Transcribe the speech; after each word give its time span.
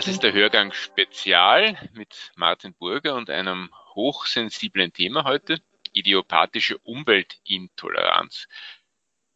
Das 0.00 0.08
ist 0.08 0.22
der 0.22 0.32
Hörgang 0.32 0.72
Spezial 0.72 1.76
mit 1.92 2.32
Martin 2.34 2.72
Burger 2.72 3.16
und 3.16 3.28
einem 3.28 3.68
hochsensiblen 3.94 4.94
Thema 4.94 5.24
heute, 5.24 5.60
idiopathische 5.92 6.78
Umweltintoleranz. 6.78 8.48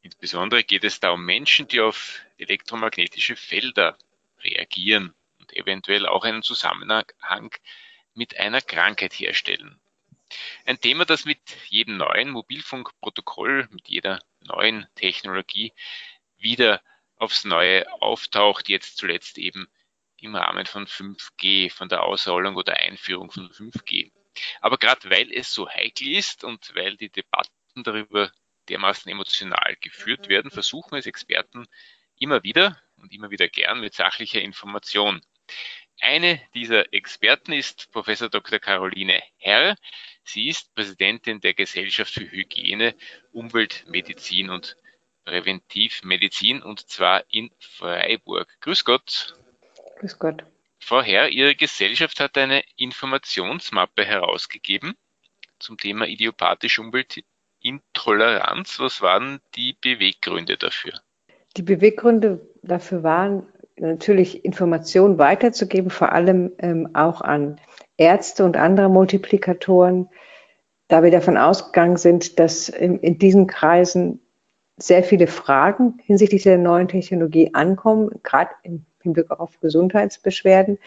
Insbesondere 0.00 0.64
geht 0.64 0.84
es 0.84 1.00
da 1.00 1.10
um 1.10 1.22
Menschen, 1.22 1.68
die 1.68 1.82
auf 1.82 2.18
elektromagnetische 2.38 3.36
Felder 3.36 3.98
reagieren 4.42 5.14
und 5.38 5.52
eventuell 5.54 6.06
auch 6.06 6.24
einen 6.24 6.42
Zusammenhang 6.42 7.04
mit 8.14 8.40
einer 8.40 8.62
Krankheit 8.62 9.12
herstellen. 9.12 9.78
Ein 10.64 10.80
Thema, 10.80 11.04
das 11.04 11.26
mit 11.26 11.42
jedem 11.68 11.98
neuen 11.98 12.30
Mobilfunkprotokoll, 12.30 13.68
mit 13.70 13.88
jeder 13.88 14.18
neuen 14.40 14.86
Technologie 14.94 15.74
wieder 16.38 16.80
aufs 17.16 17.44
Neue 17.44 17.84
auftaucht, 18.00 18.70
jetzt 18.70 18.96
zuletzt 18.96 19.36
eben 19.36 19.68
im 20.24 20.34
Rahmen 20.34 20.66
von 20.66 20.86
5G, 20.86 21.70
von 21.70 21.88
der 21.88 22.02
Ausrollung 22.02 22.56
oder 22.56 22.74
Einführung 22.74 23.30
von 23.30 23.50
5G. 23.50 24.10
Aber 24.60 24.78
gerade 24.78 25.08
weil 25.10 25.32
es 25.32 25.52
so 25.52 25.68
heikel 25.68 26.08
ist 26.08 26.44
und 26.44 26.74
weil 26.74 26.96
die 26.96 27.10
Debatten 27.10 27.50
darüber 27.82 28.32
dermaßen 28.68 29.10
emotional 29.10 29.76
geführt 29.80 30.28
werden, 30.28 30.50
versuchen 30.50 30.96
es 30.96 31.06
Experten 31.06 31.66
immer 32.18 32.42
wieder 32.42 32.80
und 32.96 33.12
immer 33.12 33.30
wieder 33.30 33.48
gern 33.48 33.80
mit 33.80 33.94
sachlicher 33.94 34.40
Information. 34.40 35.20
Eine 36.00 36.40
dieser 36.54 36.92
Experten 36.92 37.52
ist 37.52 37.90
Professor 37.92 38.28
Dr. 38.28 38.58
Caroline 38.58 39.22
Herr. 39.38 39.76
Sie 40.24 40.48
ist 40.48 40.74
Präsidentin 40.74 41.40
der 41.40 41.54
Gesellschaft 41.54 42.12
für 42.12 42.30
Hygiene, 42.30 42.94
Umweltmedizin 43.32 44.50
und 44.50 44.76
Präventivmedizin 45.24 46.62
und 46.62 46.88
zwar 46.88 47.24
in 47.28 47.50
Freiburg. 47.58 48.48
Grüß 48.60 48.84
Gott. 48.84 49.36
Grüß 50.04 50.18
Gott. 50.18 50.44
Frau 50.80 51.00
Herr, 51.00 51.30
Ihre 51.30 51.54
Gesellschaft 51.54 52.20
hat 52.20 52.36
eine 52.36 52.62
Informationsmappe 52.76 54.04
herausgegeben 54.04 54.92
zum 55.58 55.78
Thema 55.78 56.06
idiopathische 56.06 56.82
Umweltintoleranz. 56.82 58.80
Was 58.80 59.00
waren 59.00 59.40
die 59.54 59.78
Beweggründe 59.80 60.58
dafür? 60.58 60.92
Die 61.56 61.62
Beweggründe 61.62 62.46
dafür 62.62 63.02
waren 63.02 63.46
natürlich 63.78 64.44
Informationen 64.44 65.16
weiterzugeben, 65.16 65.88
vor 65.88 66.12
allem 66.12 66.52
ähm, 66.58 66.90
auch 66.92 67.22
an 67.22 67.58
Ärzte 67.96 68.44
und 68.44 68.58
andere 68.58 68.90
Multiplikatoren, 68.90 70.10
da 70.88 71.02
wir 71.02 71.12
davon 71.12 71.38
ausgegangen 71.38 71.96
sind, 71.96 72.38
dass 72.38 72.68
in, 72.68 72.98
in 72.98 73.16
diesen 73.16 73.46
Kreisen 73.46 74.20
sehr 74.76 75.02
viele 75.02 75.28
Fragen 75.28 75.96
hinsichtlich 76.02 76.42
der 76.42 76.58
neuen 76.58 76.88
Technologie 76.88 77.54
ankommen, 77.54 78.10
gerade 78.22 78.50
im 78.64 78.84
Hinblick 79.04 79.30
auf 79.30 79.60
Gesundheitsbeschwerden, 79.60 80.78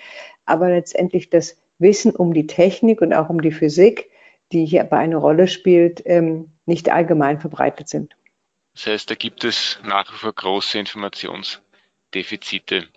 aber 0.45 0.69
letztendlich 0.69 1.29
das 1.29 1.57
Wissen 1.79 2.15
um 2.15 2.33
die 2.33 2.47
Technik 2.47 3.01
und 3.01 3.13
auch 3.13 3.29
um 3.29 3.41
die 3.41 3.51
Physik, 3.51 4.09
die 4.51 4.65
hier 4.65 4.81
aber 4.81 4.97
eine 4.97 5.17
Rolle 5.17 5.47
spielt, 5.47 6.01
ähm, 6.05 6.49
nicht 6.65 6.91
allgemein 6.91 7.39
verbreitet 7.39 7.87
sind. 7.87 8.15
Das 8.73 8.87
heißt, 8.87 9.09
da 9.09 9.15
gibt 9.15 9.43
es 9.43 9.79
nach 9.83 10.11
wie 10.11 10.17
vor 10.17 10.33
große 10.33 10.77
Informationsdefizite. 10.77 12.87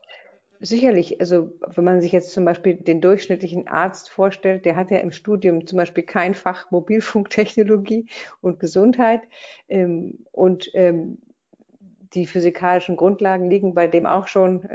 Sicherlich, 0.63 1.21
also 1.21 1.59
wenn 1.69 1.85
man 1.85 2.03
sich 2.03 2.13
jetzt 2.13 2.33
zum 2.33 2.45
Beispiel 2.45 2.75
den 2.75 3.01
durchschnittlichen 3.01 3.67
Arzt 3.67 4.11
vorstellt, 4.11 4.67
der 4.67 4.77
hat 4.77 4.91
ja 4.91 4.99
im 4.99 5.11
Studium 5.11 5.67
zum 5.67 5.79
Beispiel 5.79 6.05
kein 6.05 6.35
Fach 6.35 6.71
Mobilfunktechnologie 6.71 8.11
und 8.43 8.61
Gesundheit 8.61 9.23
ähm, 9.69 10.27
und 10.33 10.71
ähm, 10.75 11.19
die 12.13 12.27
physikalischen 12.27 12.97
Grundlagen 12.97 13.49
liegen 13.49 13.73
bei 13.73 13.87
dem 13.87 14.05
auch 14.05 14.27
schon 14.27 14.69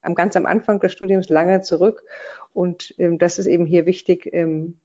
am 0.00 0.14
ganz 0.14 0.36
am 0.36 0.46
Anfang 0.46 0.80
des 0.80 0.92
Studiums 0.92 1.28
lange 1.28 1.60
zurück 1.62 2.04
und 2.52 2.94
ähm, 2.98 3.18
das 3.18 3.38
ist 3.38 3.46
eben 3.46 3.66
hier 3.66 3.86
wichtig, 3.86 4.28
ähm, 4.32 4.80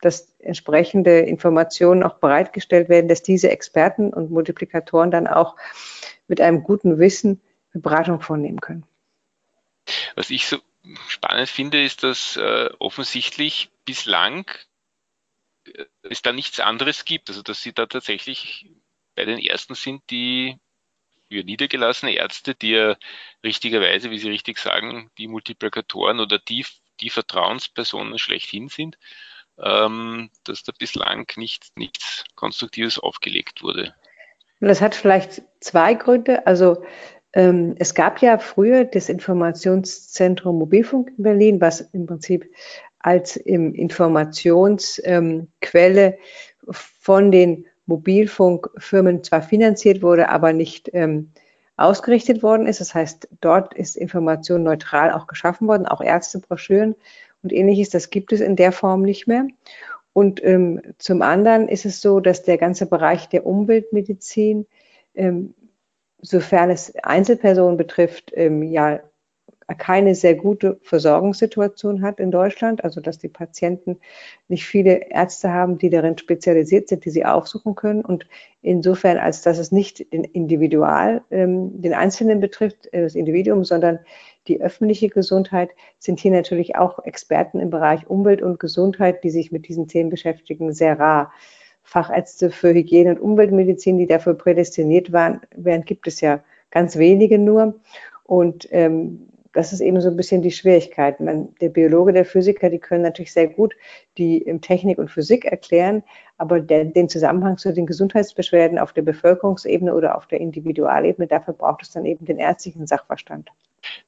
dass 0.00 0.34
entsprechende 0.38 1.20
Informationen 1.20 2.02
auch 2.02 2.14
bereitgestellt 2.14 2.88
werden, 2.88 3.08
dass 3.08 3.22
diese 3.22 3.50
Experten 3.50 4.12
und 4.12 4.30
Multiplikatoren 4.30 5.10
dann 5.10 5.26
auch 5.26 5.56
mit 6.28 6.40
einem 6.40 6.62
guten 6.62 6.98
Wissen 6.98 7.40
Beratung 7.72 8.20
vornehmen 8.20 8.60
können. 8.60 8.84
Was 10.14 10.30
ich 10.30 10.46
so 10.46 10.58
spannend 11.08 11.48
finde, 11.48 11.82
ist, 11.82 12.02
dass 12.02 12.36
äh, 12.36 12.70
offensichtlich 12.78 13.70
bislang 13.84 14.46
äh, 15.66 15.84
es 16.02 16.22
da 16.22 16.32
nichts 16.32 16.60
anderes 16.60 17.04
gibt. 17.04 17.28
Also 17.28 17.42
dass 17.42 17.62
sie 17.62 17.72
da 17.72 17.86
tatsächlich 17.86 18.70
bei 19.14 19.24
den 19.24 19.38
ersten 19.38 19.74
sind, 19.74 20.02
die 20.10 20.58
für 21.28 21.44
niedergelassene 21.44 22.14
Ärzte, 22.14 22.54
die 22.54 22.70
ja 22.70 22.96
richtigerweise, 23.44 24.10
wie 24.10 24.18
Sie 24.18 24.28
richtig 24.28 24.58
sagen, 24.58 25.10
die 25.18 25.28
Multiplikatoren 25.28 26.20
oder 26.20 26.38
die, 26.38 26.64
die 27.00 27.10
Vertrauenspersonen 27.10 28.18
schlechthin 28.18 28.68
sind, 28.68 28.98
ähm, 29.58 30.30
dass 30.44 30.62
da 30.62 30.72
bislang 30.78 31.26
nicht, 31.36 31.76
nichts 31.76 32.24
Konstruktives 32.34 32.98
aufgelegt 32.98 33.62
wurde. 33.62 33.94
Das 34.60 34.80
hat 34.80 34.94
vielleicht 34.94 35.42
zwei 35.60 35.94
Gründe. 35.94 36.46
Also 36.46 36.84
ähm, 37.32 37.74
es 37.78 37.94
gab 37.94 38.22
ja 38.22 38.38
früher 38.38 38.84
das 38.84 39.08
Informationszentrum 39.08 40.58
Mobilfunk 40.58 41.12
in 41.18 41.22
Berlin, 41.22 41.60
was 41.60 41.80
im 41.80 42.06
Prinzip 42.06 42.52
als 42.98 43.36
Informationsquelle 43.36 46.06
ähm, 46.06 46.14
von 46.72 47.30
den 47.30 47.66
Mobilfunkfirmen 47.86 49.24
zwar 49.24 49.42
finanziert 49.42 50.02
wurde, 50.02 50.28
aber 50.28 50.52
nicht 50.52 50.90
ähm, 50.92 51.32
ausgerichtet 51.76 52.42
worden 52.42 52.66
ist. 52.66 52.80
Das 52.80 52.94
heißt, 52.94 53.28
dort 53.40 53.74
ist 53.74 53.96
Information 53.96 54.62
neutral 54.62 55.12
auch 55.12 55.26
geschaffen 55.26 55.68
worden, 55.68 55.86
auch 55.86 56.00
Ärztebroschüren 56.00 56.94
und 57.42 57.52
ähnliches. 57.52 57.90
Das 57.90 58.10
gibt 58.10 58.32
es 58.32 58.40
in 58.40 58.56
der 58.56 58.72
Form 58.72 59.02
nicht 59.02 59.26
mehr. 59.26 59.46
Und 60.12 60.42
ähm, 60.42 60.80
zum 60.98 61.22
anderen 61.22 61.68
ist 61.68 61.84
es 61.84 62.00
so, 62.00 62.20
dass 62.20 62.42
der 62.42 62.58
ganze 62.58 62.86
Bereich 62.86 63.28
der 63.28 63.46
Umweltmedizin 63.46 64.66
ähm, 65.14 65.54
sofern 66.22 66.70
es 66.70 66.94
Einzelpersonen 67.02 67.76
betrifft, 67.76 68.32
ähm, 68.34 68.62
ja 68.62 69.00
keine 69.74 70.14
sehr 70.14 70.34
gute 70.34 70.78
Versorgungssituation 70.82 72.02
hat 72.02 72.20
in 72.20 72.30
Deutschland, 72.30 72.84
also 72.84 73.00
dass 73.00 73.18
die 73.18 73.28
Patienten 73.28 73.98
nicht 74.46 74.64
viele 74.64 75.10
Ärzte 75.10 75.52
haben, 75.52 75.78
die 75.78 75.90
darin 75.90 76.16
spezialisiert 76.16 76.88
sind, 76.88 77.04
die 77.04 77.10
sie 77.10 77.24
aufsuchen 77.24 77.74
können. 77.74 78.04
Und 78.04 78.28
insofern, 78.62 79.18
als 79.18 79.42
dass 79.42 79.58
es 79.58 79.72
nicht 79.72 80.12
den 80.12 80.22
Individual, 80.22 81.22
ähm, 81.30 81.80
den 81.82 81.94
Einzelnen 81.94 82.38
betrifft, 82.38 82.92
äh, 82.92 83.02
das 83.02 83.16
Individuum, 83.16 83.64
sondern 83.64 83.98
die 84.46 84.60
öffentliche 84.60 85.08
Gesundheit, 85.08 85.70
sind 85.98 86.20
hier 86.20 86.30
natürlich 86.30 86.76
auch 86.76 87.04
Experten 87.04 87.58
im 87.58 87.70
Bereich 87.70 88.08
Umwelt 88.08 88.42
und 88.42 88.60
Gesundheit, 88.60 89.24
die 89.24 89.30
sich 89.30 89.50
mit 89.50 89.66
diesen 89.66 89.88
Themen 89.88 90.10
beschäftigen, 90.10 90.72
sehr 90.72 90.98
rar. 91.00 91.32
Fachärzte 91.82 92.50
für 92.50 92.74
Hygiene 92.74 93.12
und 93.12 93.20
Umweltmedizin, 93.20 93.96
die 93.96 94.08
dafür 94.08 94.34
prädestiniert 94.34 95.12
waren, 95.12 95.40
während 95.54 95.86
gibt 95.86 96.08
es 96.08 96.20
ja 96.20 96.42
ganz 96.72 96.98
wenige 96.98 97.38
nur. 97.38 97.80
Und 98.24 98.66
ähm, 98.72 99.28
das 99.56 99.72
ist 99.72 99.80
eben 99.80 100.00
so 100.02 100.08
ein 100.08 100.16
bisschen 100.16 100.42
die 100.42 100.52
Schwierigkeit. 100.52 101.18
Man, 101.18 101.54
der 101.62 101.70
Biologe, 101.70 102.12
der 102.12 102.26
Physiker, 102.26 102.68
die 102.68 102.78
können 102.78 103.02
natürlich 103.02 103.32
sehr 103.32 103.48
gut 103.48 103.74
die 104.18 104.42
ähm, 104.42 104.60
Technik 104.60 104.98
und 104.98 105.10
Physik 105.10 105.46
erklären, 105.46 106.02
aber 106.36 106.60
der, 106.60 106.84
den 106.84 107.08
Zusammenhang 107.08 107.56
zu 107.56 107.72
den 107.72 107.86
Gesundheitsbeschwerden 107.86 108.78
auf 108.78 108.92
der 108.92 109.02
Bevölkerungsebene 109.02 109.94
oder 109.94 110.16
auf 110.16 110.26
der 110.26 110.40
Individualebene, 110.40 111.26
dafür 111.26 111.54
braucht 111.54 111.82
es 111.82 111.90
dann 111.90 112.04
eben 112.04 112.26
den 112.26 112.38
ärztlichen 112.38 112.86
Sachverstand. 112.86 113.48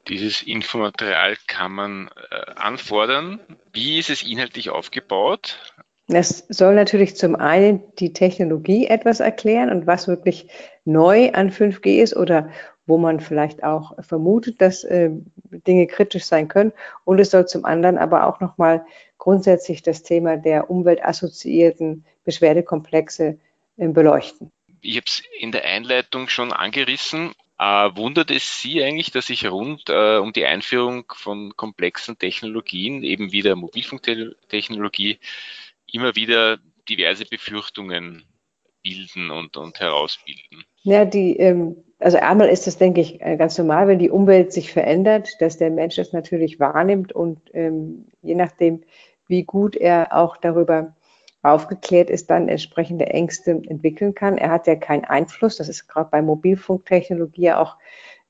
Dieses 0.09 0.43
Infomaterial 0.43 1.37
kann 1.47 1.73
man 1.73 2.11
äh, 2.31 2.53
anfordern. 2.57 3.41
Wie 3.73 3.99
ist 3.99 4.11
es 4.11 4.23
inhaltlich 4.23 4.69
aufgebaut? 4.69 5.59
Das 6.09 6.45
soll 6.49 6.75
natürlich 6.75 7.17
zum 7.17 7.37
einen 7.37 7.83
die 7.99 8.13
Technologie 8.13 8.87
etwas 8.87 9.21
erklären 9.21 9.71
und 9.71 9.87
was 9.87 10.09
wirklich 10.09 10.49
neu 10.85 11.33
an 11.33 11.51
5G 11.51 12.03
ist 12.03 12.17
oder 12.17 12.51
wo 12.89 12.99
man 12.99 13.21
vielleicht 13.21 13.63
auch 13.63 13.93
vermutet, 14.03 14.61
dass 14.61 14.83
äh, 14.83 15.11
Dinge 15.51 15.87
kritisch 15.87 16.25
sein 16.25 16.49
können. 16.49 16.73
Und 17.05 17.21
es 17.21 17.31
soll 17.31 17.47
zum 17.47 17.65
anderen 17.65 17.99
aber 17.99 18.27
auch 18.27 18.41
nochmal 18.41 18.85
grundsätzlich 19.19 19.83
das 19.83 20.03
Thema 20.03 20.37
der 20.37 20.71
umweltassoziierten 20.71 22.05
Beschwerdekomplexe 22.25 23.39
äh, 23.77 23.89
beleuchten. 23.89 24.51
Ich 24.81 24.97
habe 24.97 25.05
es 25.07 25.23
in 25.39 25.53
der 25.53 25.65
Einleitung 25.65 26.29
schon 26.29 26.53
angerissen. 26.53 27.33
Äh, 27.59 27.91
wundert 27.95 28.31
es 28.31 28.63
Sie 28.63 28.83
eigentlich, 28.83 29.11
dass 29.11 29.27
sich 29.27 29.47
rund 29.51 29.89
äh, 29.89 30.17
um 30.19 30.33
die 30.33 30.47
Einführung 30.47 31.05
von 31.15 31.57
komplexen 31.57 32.19
Technologien, 32.19 33.03
eben 33.03 33.33
wie 33.33 33.43
der 33.43 33.57
Mobilfunktechnologie, 33.57 35.19
immer 35.93 36.15
wieder 36.17 36.59
diverse 36.89 37.27
Befürchtungen 37.27 38.25
bilden 38.83 39.31
und, 39.31 39.57
und 39.57 39.81
herausbilden. 39.81 40.65
Ja, 40.83 41.05
die, 41.05 41.37
ähm, 41.37 41.77
also 41.99 42.19
einmal 42.19 42.49
ist 42.49 42.67
es, 42.67 42.79
denke 42.79 43.01
ich, 43.01 43.21
äh, 43.21 43.37
ganz 43.37 43.59
normal, 43.59 43.89
wenn 43.89 43.99
die 43.99 44.11
Umwelt 44.11 44.53
sich 44.53 44.73
verändert, 44.73 45.41
dass 45.41 45.59
der 45.59 45.71
Mensch 45.71 45.97
das 45.97 46.13
natürlich 46.13 46.61
wahrnimmt 46.61 47.13
und 47.13 47.41
ähm, 47.55 48.07
je 48.23 48.35
nachdem, 48.35 48.83
wie 49.27 49.45
gut 49.45 49.77
er 49.77 50.17
auch 50.17 50.37
darüber 50.37 50.95
aufgeklärt 51.43 52.11
ist, 52.11 52.31
dann 52.31 52.49
entsprechende 52.49 53.07
Ängste 53.07 53.51
entwickeln 53.51 54.15
kann. 54.15 54.39
Er 54.39 54.51
hat 54.51 54.67
ja 54.67 54.77
keinen 54.77 55.05
Einfluss, 55.05 55.57
das 55.57 55.69
ist 55.69 55.89
gerade 55.89 56.11
bei 56.11 56.23
Mobilfunktechnologie 56.23 57.53
auch 57.53 57.77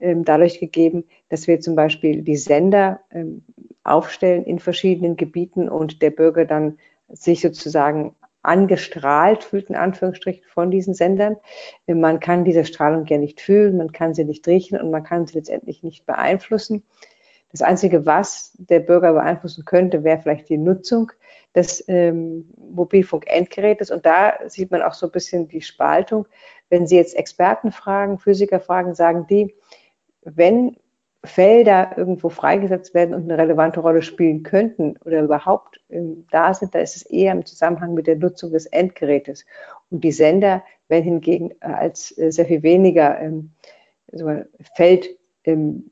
ähm, 0.00 0.24
dadurch 0.24 0.60
gegeben, 0.60 1.04
dass 1.28 1.46
wir 1.46 1.60
zum 1.60 1.74
Beispiel 1.74 2.22
die 2.22 2.36
Sender 2.36 3.00
ähm, 3.10 3.44
aufstellen 3.84 4.44
in 4.44 4.58
verschiedenen 4.58 5.16
Gebieten 5.16 5.68
und 5.68 6.02
der 6.02 6.10
Bürger 6.10 6.44
dann 6.44 6.78
sich 7.08 7.40
sozusagen 7.40 8.14
angestrahlt 8.48 9.44
fühlt, 9.44 9.68
in 9.68 9.76
Anführungsstrichen, 9.76 10.44
von 10.48 10.70
diesen 10.70 10.94
Sendern. 10.94 11.36
Man 11.86 12.18
kann 12.18 12.44
diese 12.44 12.64
Strahlung 12.64 13.06
ja 13.06 13.18
nicht 13.18 13.40
fühlen, 13.40 13.76
man 13.76 13.92
kann 13.92 14.14
sie 14.14 14.24
nicht 14.24 14.46
riechen 14.48 14.80
und 14.80 14.90
man 14.90 15.04
kann 15.04 15.26
sie 15.26 15.36
letztendlich 15.36 15.82
nicht 15.82 16.06
beeinflussen. 16.06 16.84
Das 17.50 17.62
Einzige, 17.62 18.04
was 18.04 18.52
der 18.58 18.80
Bürger 18.80 19.12
beeinflussen 19.12 19.64
könnte, 19.64 20.04
wäre 20.04 20.20
vielleicht 20.20 20.48
die 20.48 20.58
Nutzung 20.58 21.12
des 21.54 21.82
ähm, 21.88 22.50
Mobilfunkendgerätes. 22.56 23.90
Und 23.90 24.04
da 24.04 24.34
sieht 24.46 24.70
man 24.70 24.82
auch 24.82 24.92
so 24.92 25.06
ein 25.06 25.12
bisschen 25.12 25.48
die 25.48 25.62
Spaltung. 25.62 26.26
Wenn 26.68 26.86
Sie 26.86 26.96
jetzt 26.96 27.16
Experten 27.16 27.72
fragen, 27.72 28.18
Physiker 28.18 28.60
fragen, 28.60 28.94
sagen 28.94 29.26
die, 29.28 29.54
wenn 30.22 30.76
Felder 31.24 31.96
irgendwo 31.96 32.28
freigesetzt 32.28 32.94
werden 32.94 33.14
und 33.14 33.24
eine 33.24 33.38
relevante 33.38 33.80
Rolle 33.80 34.02
spielen 34.02 34.44
könnten 34.44 34.96
oder 35.04 35.22
überhaupt 35.22 35.80
ähm, 35.90 36.26
da 36.30 36.54
sind, 36.54 36.74
da 36.74 36.78
ist 36.78 36.96
es 36.96 37.02
eher 37.02 37.32
im 37.32 37.44
Zusammenhang 37.44 37.94
mit 37.94 38.06
der 38.06 38.16
Nutzung 38.16 38.52
des 38.52 38.66
Endgerätes. 38.66 39.44
Und 39.90 40.04
die 40.04 40.12
Sender 40.12 40.62
werden 40.86 41.04
hingegen 41.04 41.50
äh, 41.60 41.66
als 41.66 42.16
äh, 42.18 42.30
sehr 42.30 42.46
viel 42.46 42.62
weniger 42.62 43.20
ähm, 43.20 43.50
so 44.12 44.30
Feld 44.76 45.08
ähm, 45.44 45.90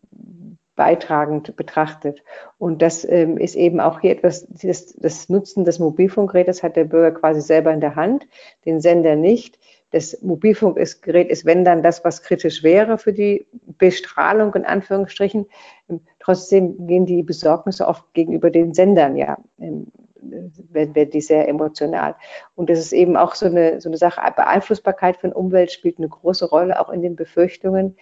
beitragend 0.77 1.57
betrachtet. 1.57 2.23
Und 2.59 2.83
das 2.83 3.05
ähm, 3.05 3.39
ist 3.39 3.57
eben 3.57 3.81
auch 3.81 4.01
hier 4.01 4.13
etwas, 4.13 4.47
das, 4.49 4.95
das 4.95 5.29
Nutzen 5.29 5.65
des 5.65 5.79
Mobilfunkgerätes 5.79 6.63
hat 6.63 6.77
der 6.77 6.85
Bürger 6.85 7.19
quasi 7.19 7.41
selber 7.41 7.73
in 7.73 7.81
der 7.81 7.97
Hand, 7.97 8.29
den 8.65 8.81
Sender 8.81 9.17
nicht. 9.17 9.59
Das 9.91 10.21
Mobilfunkgerät 10.23 11.31
ist, 11.31 11.45
wenn 11.45 11.65
dann 11.65 11.83
das, 11.83 12.05
was 12.05 12.23
kritisch 12.23 12.63
wäre 12.63 12.99
für 12.99 13.13
die 13.13 13.47
Bestrahlung 13.79 14.55
in 14.55 14.65
Anführungsstrichen. 14.65 15.47
Ähm, 15.89 16.01
trotzdem 16.19 16.87
gehen 16.87 17.07
die 17.07 17.23
Besorgnisse 17.23 17.87
oft 17.87 18.13
gegenüber 18.13 18.51
den 18.51 18.75
Sendern, 18.75 19.17
ja, 19.17 19.39
ähm, 19.61 19.87
werden 20.21 21.11
die 21.11 21.21
sehr 21.21 21.49
emotional. 21.49 22.17
Und 22.57 22.69
das 22.69 22.81
ist 22.81 22.93
eben 22.93 23.17
auch 23.17 23.37
so 23.37 23.47
eine, 23.47 23.81
so 23.81 23.89
eine 23.89 23.97
Sache, 23.97 24.21
Beeinflussbarkeit 24.35 25.19
von 25.19 25.33
Umwelt 25.33 25.71
spielt 25.71 25.99
eine 25.99 26.09
große 26.09 26.47
Rolle, 26.49 26.81
auch 26.81 26.91
in 26.91 27.03
den 27.03 27.15
Befürchtungen 27.15 27.97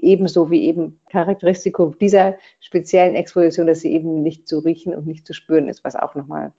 ebenso 0.00 0.50
wie 0.50 0.64
eben 0.64 1.00
Charakteristikum 1.10 1.96
dieser 1.98 2.36
speziellen 2.60 3.14
Exposition, 3.14 3.66
dass 3.66 3.80
sie 3.80 3.92
eben 3.92 4.22
nicht 4.22 4.48
zu 4.48 4.58
riechen 4.58 4.94
und 4.94 5.06
nicht 5.06 5.26
zu 5.26 5.32
spüren 5.32 5.68
ist, 5.68 5.84
was 5.84 5.96
auch 5.96 6.14
nochmal 6.14 6.52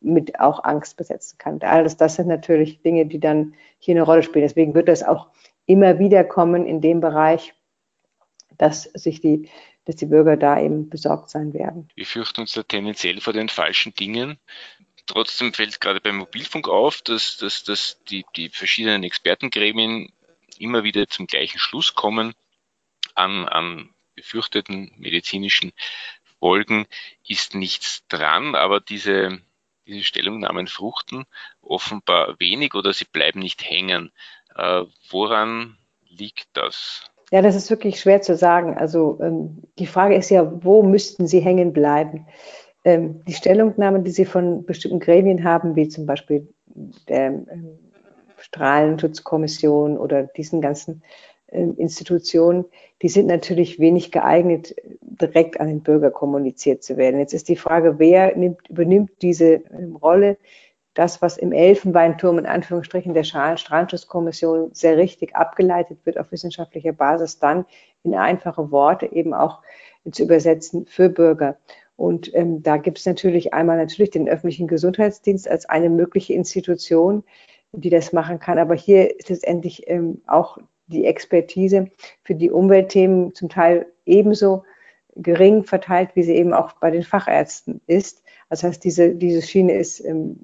mit 0.00 0.38
auch 0.38 0.62
Angst 0.64 0.96
besetzen 0.96 1.38
kann. 1.38 1.60
Alles 1.62 1.96
das 1.96 2.16
sind 2.16 2.28
natürlich 2.28 2.82
Dinge, 2.82 3.06
die 3.06 3.20
dann 3.20 3.54
hier 3.78 3.94
eine 3.94 4.02
Rolle 4.02 4.22
spielen. 4.22 4.44
Deswegen 4.44 4.74
wird 4.74 4.88
das 4.88 5.02
auch 5.02 5.28
immer 5.66 5.98
wieder 5.98 6.24
kommen 6.24 6.66
in 6.66 6.80
dem 6.80 7.00
Bereich, 7.00 7.52
dass 8.58 8.84
sich 8.84 9.20
die, 9.20 9.48
dass 9.84 9.96
die 9.96 10.06
Bürger 10.06 10.36
da 10.36 10.60
eben 10.60 10.88
besorgt 10.88 11.30
sein 11.30 11.52
werden. 11.52 11.88
Wir 11.94 12.06
fürchten 12.06 12.42
uns 12.42 12.52
da 12.52 12.62
tendenziell 12.62 13.20
vor 13.20 13.32
den 13.32 13.48
falschen 13.48 13.94
Dingen. 13.94 14.38
Trotzdem 15.06 15.52
fällt 15.52 15.80
gerade 15.80 16.00
beim 16.00 16.18
Mobilfunk 16.18 16.68
auf, 16.68 17.02
dass, 17.02 17.36
dass, 17.38 17.64
dass 17.64 18.02
die, 18.04 18.24
die 18.36 18.48
verschiedenen 18.48 19.02
Expertengremien 19.02 20.12
immer 20.58 20.84
wieder 20.84 21.08
zum 21.08 21.26
gleichen 21.26 21.58
Schluss 21.58 21.94
kommen 21.94 22.34
an, 23.14 23.48
an 23.48 23.90
befürchteten 24.14 24.92
medizinischen 24.98 25.72
Folgen 26.40 26.86
ist 27.26 27.54
nichts 27.54 28.02
dran, 28.08 28.54
aber 28.54 28.80
diese, 28.80 29.38
diese 29.86 30.02
Stellungnahmen 30.02 30.66
fruchten 30.66 31.26
offenbar 31.62 32.40
wenig 32.40 32.74
oder 32.74 32.92
sie 32.92 33.04
bleiben 33.04 33.40
nicht 33.40 33.62
hängen. 33.68 34.10
Äh, 34.56 34.82
woran 35.10 35.76
liegt 36.08 36.48
das? 36.54 37.10
Ja, 37.30 37.42
das 37.42 37.54
ist 37.54 37.70
wirklich 37.70 38.00
schwer 38.00 38.22
zu 38.22 38.36
sagen. 38.36 38.76
Also 38.76 39.18
ähm, 39.22 39.62
die 39.78 39.86
Frage 39.86 40.16
ist 40.16 40.30
ja, 40.30 40.50
wo 40.64 40.82
müssten 40.82 41.28
sie 41.28 41.40
hängen 41.40 41.72
bleiben? 41.72 42.26
Ähm, 42.84 43.22
die 43.24 43.34
Stellungnahmen, 43.34 44.02
die 44.02 44.10
sie 44.10 44.24
von 44.24 44.64
bestimmten 44.64 44.98
Gremien 44.98 45.44
haben, 45.44 45.76
wie 45.76 45.88
zum 45.88 46.06
Beispiel 46.06 46.52
der 47.08 47.26
ähm, 47.26 47.78
Strahlenschutzkommission 48.38 49.98
oder 49.98 50.24
diesen 50.24 50.60
ganzen 50.60 51.02
Institutionen, 51.50 52.64
die 53.02 53.08
sind 53.08 53.26
natürlich 53.26 53.78
wenig 53.78 54.12
geeignet, 54.12 54.74
direkt 55.00 55.60
an 55.60 55.68
den 55.68 55.82
Bürger 55.82 56.10
kommuniziert 56.10 56.82
zu 56.82 56.96
werden. 56.96 57.18
Jetzt 57.18 57.34
ist 57.34 57.48
die 57.48 57.56
Frage, 57.56 57.98
wer 57.98 58.36
nimmt, 58.36 58.68
übernimmt 58.68 59.10
diese 59.22 59.54
äh, 59.54 59.84
Rolle? 60.00 60.36
Das, 60.94 61.22
was 61.22 61.38
im 61.38 61.52
Elfenbeinturm 61.52 62.38
in 62.38 62.46
Anführungsstrichen 62.46 63.14
der 63.14 63.22
Strahlenschutzkommission 63.22 64.70
sehr 64.74 64.96
richtig 64.96 65.36
abgeleitet 65.36 66.04
wird 66.04 66.18
auf 66.18 66.32
wissenschaftlicher 66.32 66.92
Basis, 66.92 67.38
dann 67.38 67.64
in 68.02 68.14
einfache 68.14 68.72
Worte 68.72 69.06
eben 69.06 69.32
auch 69.32 69.60
zu 70.10 70.24
übersetzen 70.24 70.86
für 70.86 71.08
Bürger. 71.08 71.58
Und 71.96 72.34
ähm, 72.34 72.62
da 72.62 72.76
gibt 72.76 72.98
es 72.98 73.06
natürlich 73.06 73.52
einmal 73.54 73.76
natürlich 73.76 74.10
den 74.10 74.28
öffentlichen 74.28 74.66
Gesundheitsdienst 74.66 75.48
als 75.48 75.66
eine 75.66 75.90
mögliche 75.90 76.32
Institution, 76.32 77.24
die 77.72 77.90
das 77.90 78.12
machen 78.12 78.40
kann. 78.40 78.58
Aber 78.58 78.74
hier 78.74 79.18
ist 79.18 79.28
letztendlich 79.28 79.84
ähm, 79.86 80.22
auch 80.26 80.58
die 80.90 81.06
Expertise 81.06 81.90
für 82.22 82.34
die 82.34 82.50
Umweltthemen 82.50 83.34
zum 83.34 83.48
Teil 83.48 83.86
ebenso 84.04 84.64
gering 85.16 85.64
verteilt, 85.64 86.10
wie 86.14 86.22
sie 86.22 86.34
eben 86.34 86.52
auch 86.52 86.72
bei 86.74 86.90
den 86.90 87.02
Fachärzten 87.02 87.80
ist. 87.86 88.22
Das 88.48 88.62
heißt, 88.62 88.82
diese, 88.82 89.14
diese 89.14 89.42
Schiene 89.42 89.74
ist 89.74 90.04
ähm, 90.04 90.40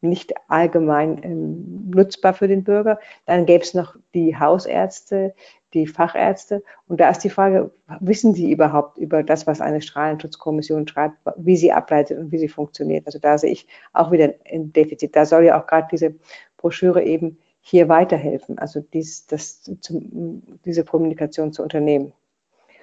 nicht 0.00 0.34
allgemein 0.48 1.22
ähm, 1.22 1.90
nutzbar 1.90 2.34
für 2.34 2.48
den 2.48 2.64
Bürger. 2.64 2.98
Dann 3.26 3.46
gäbe 3.46 3.64
es 3.64 3.74
noch 3.74 3.96
die 4.12 4.36
Hausärzte, 4.36 5.34
die 5.72 5.86
Fachärzte. 5.86 6.62
Und 6.88 7.00
da 7.00 7.10
ist 7.10 7.20
die 7.20 7.30
Frage, 7.30 7.70
wissen 8.00 8.34
Sie 8.34 8.50
überhaupt 8.50 8.98
über 8.98 9.22
das, 9.22 9.46
was 9.46 9.60
eine 9.60 9.80
Strahlenschutzkommission 9.80 10.86
schreibt, 10.88 11.16
wie 11.36 11.56
sie 11.56 11.72
ableitet 11.72 12.18
und 12.18 12.32
wie 12.32 12.38
sie 12.38 12.48
funktioniert? 12.48 13.06
Also 13.06 13.18
da 13.18 13.38
sehe 13.38 13.52
ich 13.52 13.66
auch 13.92 14.10
wieder 14.12 14.34
ein 14.50 14.72
Defizit. 14.72 15.14
Da 15.16 15.26
soll 15.26 15.44
ja 15.44 15.60
auch 15.60 15.66
gerade 15.66 15.88
diese 15.90 16.14
Broschüre 16.56 17.02
eben 17.02 17.38
hier 17.66 17.88
weiterhelfen, 17.88 18.58
also 18.58 18.80
dies, 18.80 19.26
das, 19.26 19.62
zum, 19.80 20.42
diese 20.66 20.84
Kommunikation 20.84 21.50
zu 21.54 21.62
unternehmen. 21.62 22.12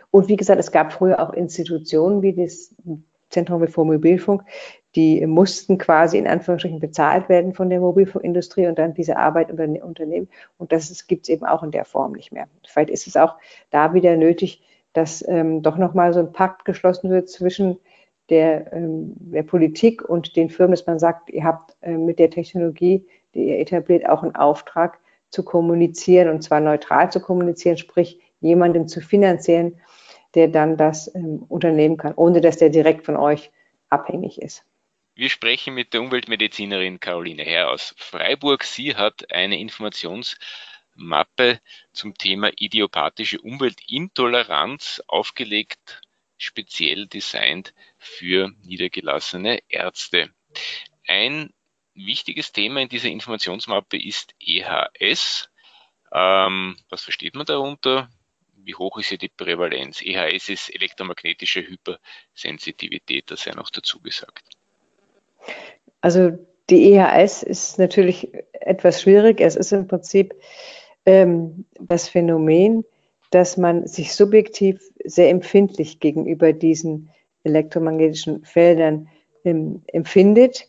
Und 0.10 0.28
wie 0.28 0.36
gesagt, 0.36 0.60
es 0.60 0.72
gab 0.72 0.92
früher 0.92 1.20
auch 1.20 1.34
Institutionen 1.34 2.24
wie 2.24 2.34
das 2.34 2.74
Zentrum 3.30 3.66
für 3.68 3.86
Mobilfunk, 3.86 4.42
die 4.96 5.26
mussten 5.28 5.78
quasi 5.78 6.18
in 6.18 6.28
Anführungsstrichen 6.28 6.80
bezahlt 6.80 7.30
werden 7.30 7.54
von 7.54 7.70
der 7.70 7.80
Mobilfunkindustrie 7.80 8.66
und 8.66 8.80
dann 8.80 8.96
diese 8.96 9.18
Arbeit 9.18 9.52
unternehmen. 9.52 10.28
Und 10.58 10.72
das 10.72 11.06
gibt 11.06 11.26
es 11.26 11.30
eben 11.30 11.46
auch 11.46 11.62
in 11.62 11.72
der 11.72 11.86
Form 11.86 12.14
nicht 12.14 12.32
mehr. 12.32 12.48
Vielleicht 12.68 12.90
ist 12.90 13.06
es 13.06 13.16
auch 13.16 13.36
da 13.70 13.94
wieder 13.94 14.18
nötig, 14.18 14.64
dass 14.94 15.24
ähm, 15.28 15.62
doch 15.62 15.78
nochmal 15.78 16.12
so 16.12 16.20
ein 16.20 16.34
Pakt 16.34 16.66
geschlossen 16.66 17.12
wird 17.12 17.30
zwischen 17.30 17.78
der, 18.30 18.74
ähm, 18.74 19.14
der 19.16 19.44
Politik 19.44 20.04
und 20.04 20.36
den 20.36 20.50
Firmen, 20.50 20.72
dass 20.72 20.88
man 20.88 20.98
sagt, 20.98 21.30
ihr 21.30 21.44
habt 21.44 21.78
äh, 21.82 21.96
mit 21.96 22.18
der 22.18 22.32
Technologie 22.32 23.06
die 23.36 23.52
etabliert, 23.52 24.08
auch 24.08 24.24
einen 24.24 24.36
Auftrag 24.36 25.00
zu 25.30 25.44
kommunizieren 25.44 26.30
und 26.30 26.42
zwar 26.42 26.60
neutral 26.60 27.12
zu 27.12 27.22
kommunizieren, 27.22 27.78
sprich 27.78 28.20
jemanden 28.42 28.88
zu 28.88 29.02
finanzieren, 29.02 29.80
der 30.36 30.48
dann 30.48 30.78
das 30.78 31.14
ähm, 31.16 31.44
unternehmen 31.48 31.98
kann, 31.98 32.14
ohne 32.16 32.42
dass 32.42 32.58
der 32.58 32.70
direkt 32.70 33.06
von 33.06 33.18
euch 33.18 33.52
abhängig 33.90 34.42
ist. 34.42 34.66
Wir 35.14 35.30
sprechen 35.30 35.74
mit 35.74 35.94
der 35.94 36.02
Umweltmedizinerin 36.02 37.00
Caroline 37.00 37.44
Herr 37.44 37.70
aus 37.70 37.94
Freiburg. 37.98 38.64
Sie 38.64 38.96
hat 38.96 39.32
eine 39.32 39.60
Informationsmappe 39.60 41.60
zum 41.92 42.16
Thema 42.16 42.52
idiopathische 42.56 43.42
Umweltintoleranz 43.42 45.04
aufgelegt, 45.08 46.02
speziell 46.38 47.08
designt 47.08 47.74
für 47.98 48.52
niedergelassene 48.64 49.60
Ärzte. 49.68 50.30
Ein 51.06 51.52
wichtiges 52.06 52.52
Thema 52.52 52.82
in 52.82 52.90
dieser 52.90 53.10
Informationsmappe 53.10 53.98
ist 53.98 54.34
EHS. 54.40 55.50
Ähm, 56.14 56.78
was 56.90 57.04
versteht 57.04 57.36
man 57.36 57.46
darunter? 57.46 58.10
Wie 58.56 58.76
hoch 58.76 58.98
ist 58.98 59.10
hier 59.10 59.18
die 59.18 59.30
Prävalenz? 59.30 60.02
EHS 60.02 60.50
ist 60.50 60.76
elektromagnetische 60.76 61.66
Hypersensitivität, 61.68 63.32
das 63.32 63.44
sei 63.44 63.52
noch 63.52 63.70
dazu 63.70 64.00
gesagt. 64.00 64.44
Also 66.02 66.32
die 66.70 66.94
EHS 66.94 67.44
ist 67.44 67.80
natürlich 67.80 68.32
etwas 68.52 69.02
schwierig. 69.02 69.42
Es 69.42 69.56
ist 69.56 69.72
im 69.72 69.88
Prinzip 69.88 70.34
ähm, 71.06 71.66
das 71.80 72.08
Phänomen, 72.08 72.86
dass 73.32 73.58
man 73.58 73.88
sich 73.88 74.14
subjektiv 74.14 74.82
sehr 75.04 75.30
empfindlich 75.30 76.00
gegenüber 76.00 76.54
diesen 76.54 77.10
elektromagnetischen 77.44 78.46
Feldern 78.46 79.10
ähm, 79.44 79.84
empfindet 79.88 80.68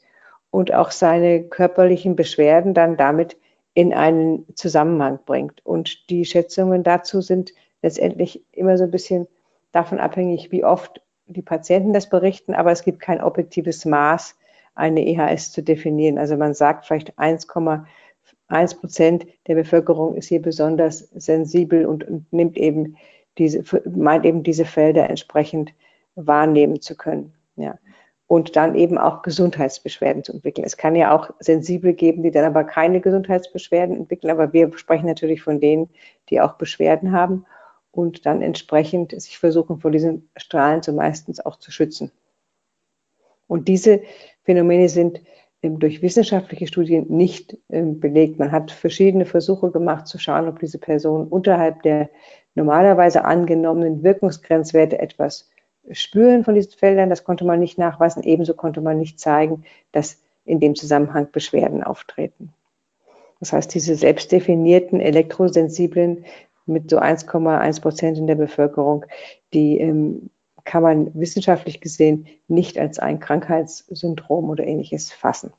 und 0.53 0.73
auch 0.73 0.91
seine 0.91 1.43
körperlichen 1.45 2.15
Beschwerden 2.15 2.75
dann 2.75 2.97
damit 2.99 3.39
in 3.75 3.95
einen 3.95 4.45
Zusammenhang 4.55 5.19
bringt. 5.25 5.65
Und 5.65 6.11
die 6.11 6.27
Schätzungen 6.27 6.83
dazu 6.83 7.23
sind 7.23 7.55
letztendlich 7.81 8.45
immer 8.53 8.77
so 8.77 8.85
ein 8.85 8.91
bisschen 8.91 9.27
davon 9.73 9.99
abhängig, 9.99 10.53
wie 10.53 10.63
oft 10.63 11.01
die 11.27 11.41
Patienten 11.41 11.95
das 11.95 12.11
berichten, 12.11 12.53
aber 12.53 12.71
es 12.71 12.85
gibt 12.85 13.01
kein 13.01 13.23
objektives 13.23 13.87
Maß, 13.87 14.37
eine 14.75 15.07
EHS 15.07 15.53
zu 15.53 15.63
definieren. 15.63 16.19
Also 16.19 16.37
man 16.37 16.53
sagt 16.53 16.85
vielleicht 16.85 17.19
1,1 17.19 18.79
Prozent 18.79 19.27
der 19.47 19.55
Bevölkerung 19.55 20.15
ist 20.17 20.29
hier 20.29 20.43
besonders 20.43 20.99
sensibel 21.15 21.87
und, 21.87 22.05
nimmt 22.31 22.59
eben 22.59 22.97
diese, 23.39 23.65
meint 23.89 24.27
eben 24.27 24.43
diese 24.43 24.67
Felder 24.67 25.09
entsprechend 25.09 25.73
wahrnehmen 26.15 26.83
zu 26.83 26.95
können. 26.95 27.33
Ja. 27.57 27.79
Und 28.33 28.57
dann 28.57 28.77
eben 28.77 28.97
auch 28.97 29.21
Gesundheitsbeschwerden 29.21 30.25
zu 30.25 30.33
entwickeln. 30.33 30.65
Es 30.65 30.79
kann 30.79 30.97
ja 30.97 31.15
auch 31.15 31.35
Sensible 31.39 31.93
geben, 31.93 32.23
die 32.23 32.31
dann 32.31 32.47
aber 32.47 32.65
keine 32.65 33.03
Gesundheitsbeschwerden 33.03 33.95
entwickeln, 33.95 34.31
aber 34.31 34.55
wir 34.55 34.73
sprechen 34.79 35.05
natürlich 35.05 35.43
von 35.43 35.61
denen, 35.61 35.91
die 36.31 36.41
auch 36.41 36.55
Beschwerden 36.55 37.13
haben 37.13 37.45
und 37.91 38.25
dann 38.25 38.41
entsprechend 38.41 39.13
sich 39.21 39.39
versuchen, 39.39 39.81
vor 39.81 39.91
diesen 39.91 40.31
Strahlen 40.35 40.83
zumeistens 40.83 41.45
auch 41.45 41.57
zu 41.57 41.71
schützen. 41.71 42.11
Und 43.49 43.69
diese 43.69 44.01
Phänomene 44.45 44.89
sind 44.89 45.21
ähm, 45.61 45.79
durch 45.79 46.01
wissenschaftliche 46.01 46.67
Studien 46.67 47.05
nicht 47.11 47.59
ähm, 47.69 48.01
belegt. 48.01 48.39
Man 48.39 48.51
hat 48.51 48.71
verschiedene 48.71 49.27
Versuche 49.27 49.71
gemacht, 49.71 50.07
zu 50.07 50.17
schauen, 50.17 50.49
ob 50.49 50.59
diese 50.59 50.79
Personen 50.79 51.29
unterhalb 51.29 51.83
der 51.83 52.09
normalerweise 52.55 53.27
angenommenen 53.27 54.03
Wirkungsgrenzwerte 54.03 54.99
etwas 54.99 55.52
spüren 55.91 56.45
von 56.45 56.55
diesen 56.55 56.73
Feldern. 56.73 57.11
Das 57.11 57.25
konnte 57.25 57.45
man 57.45 57.61
nicht 57.61 57.79
nachweisen. 57.79 58.23
Ebenso 58.23 58.55
konnte 58.55 58.81
man 58.81 58.99
nicht 58.99 59.19
zeigen, 59.19 59.65
dass 59.91 60.21
in 60.45 60.61
dem 60.61 60.75
Zusammenhang 60.75 61.31
Beschwerden 61.31 61.83
auftreten. 61.83 62.53
Das 63.41 63.53
heißt, 63.53 63.75
diese 63.75 63.97
selbstdefinierten 63.97 65.01
elektrosensiblen 65.01 66.25
mit 66.67 66.91
so 66.91 66.99
1,1 66.99 67.81
Prozent 67.81 68.19
in 68.19 68.27
der 68.27 68.37
Bevölkerung, 68.37 69.05
die 69.53 69.79
ähm, 69.79 70.31
kann 70.65 70.83
man 70.83 71.11
wissenschaftlich 71.15 71.81
gesehen 71.81 72.29
nicht 72.47 72.79
als 72.79 72.99
ein 72.99 73.19
Krankheitssyndrom 73.19 74.49
oder 74.49 74.65
ähnliches 74.65 75.13
fassen. 75.13 75.53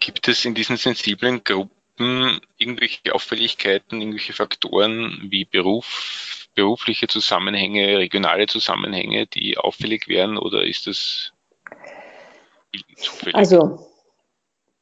Gibt 0.00 0.28
es 0.28 0.44
in 0.44 0.54
diesen 0.54 0.76
sensiblen 0.76 1.42
Gruppen 1.44 2.40
irgendwelche 2.58 3.14
Auffälligkeiten, 3.14 4.00
irgendwelche 4.00 4.34
Faktoren 4.34 5.28
wie 5.30 5.46
Beruf, 5.46 6.33
berufliche 6.54 7.08
Zusammenhänge, 7.08 7.98
regionale 7.98 8.46
Zusammenhänge, 8.46 9.26
die 9.26 9.58
auffällig 9.58 10.08
wären 10.08 10.38
oder 10.38 10.64
ist 10.64 10.86
das 10.86 11.32
zufällig? 12.96 13.34
Also 13.34 13.93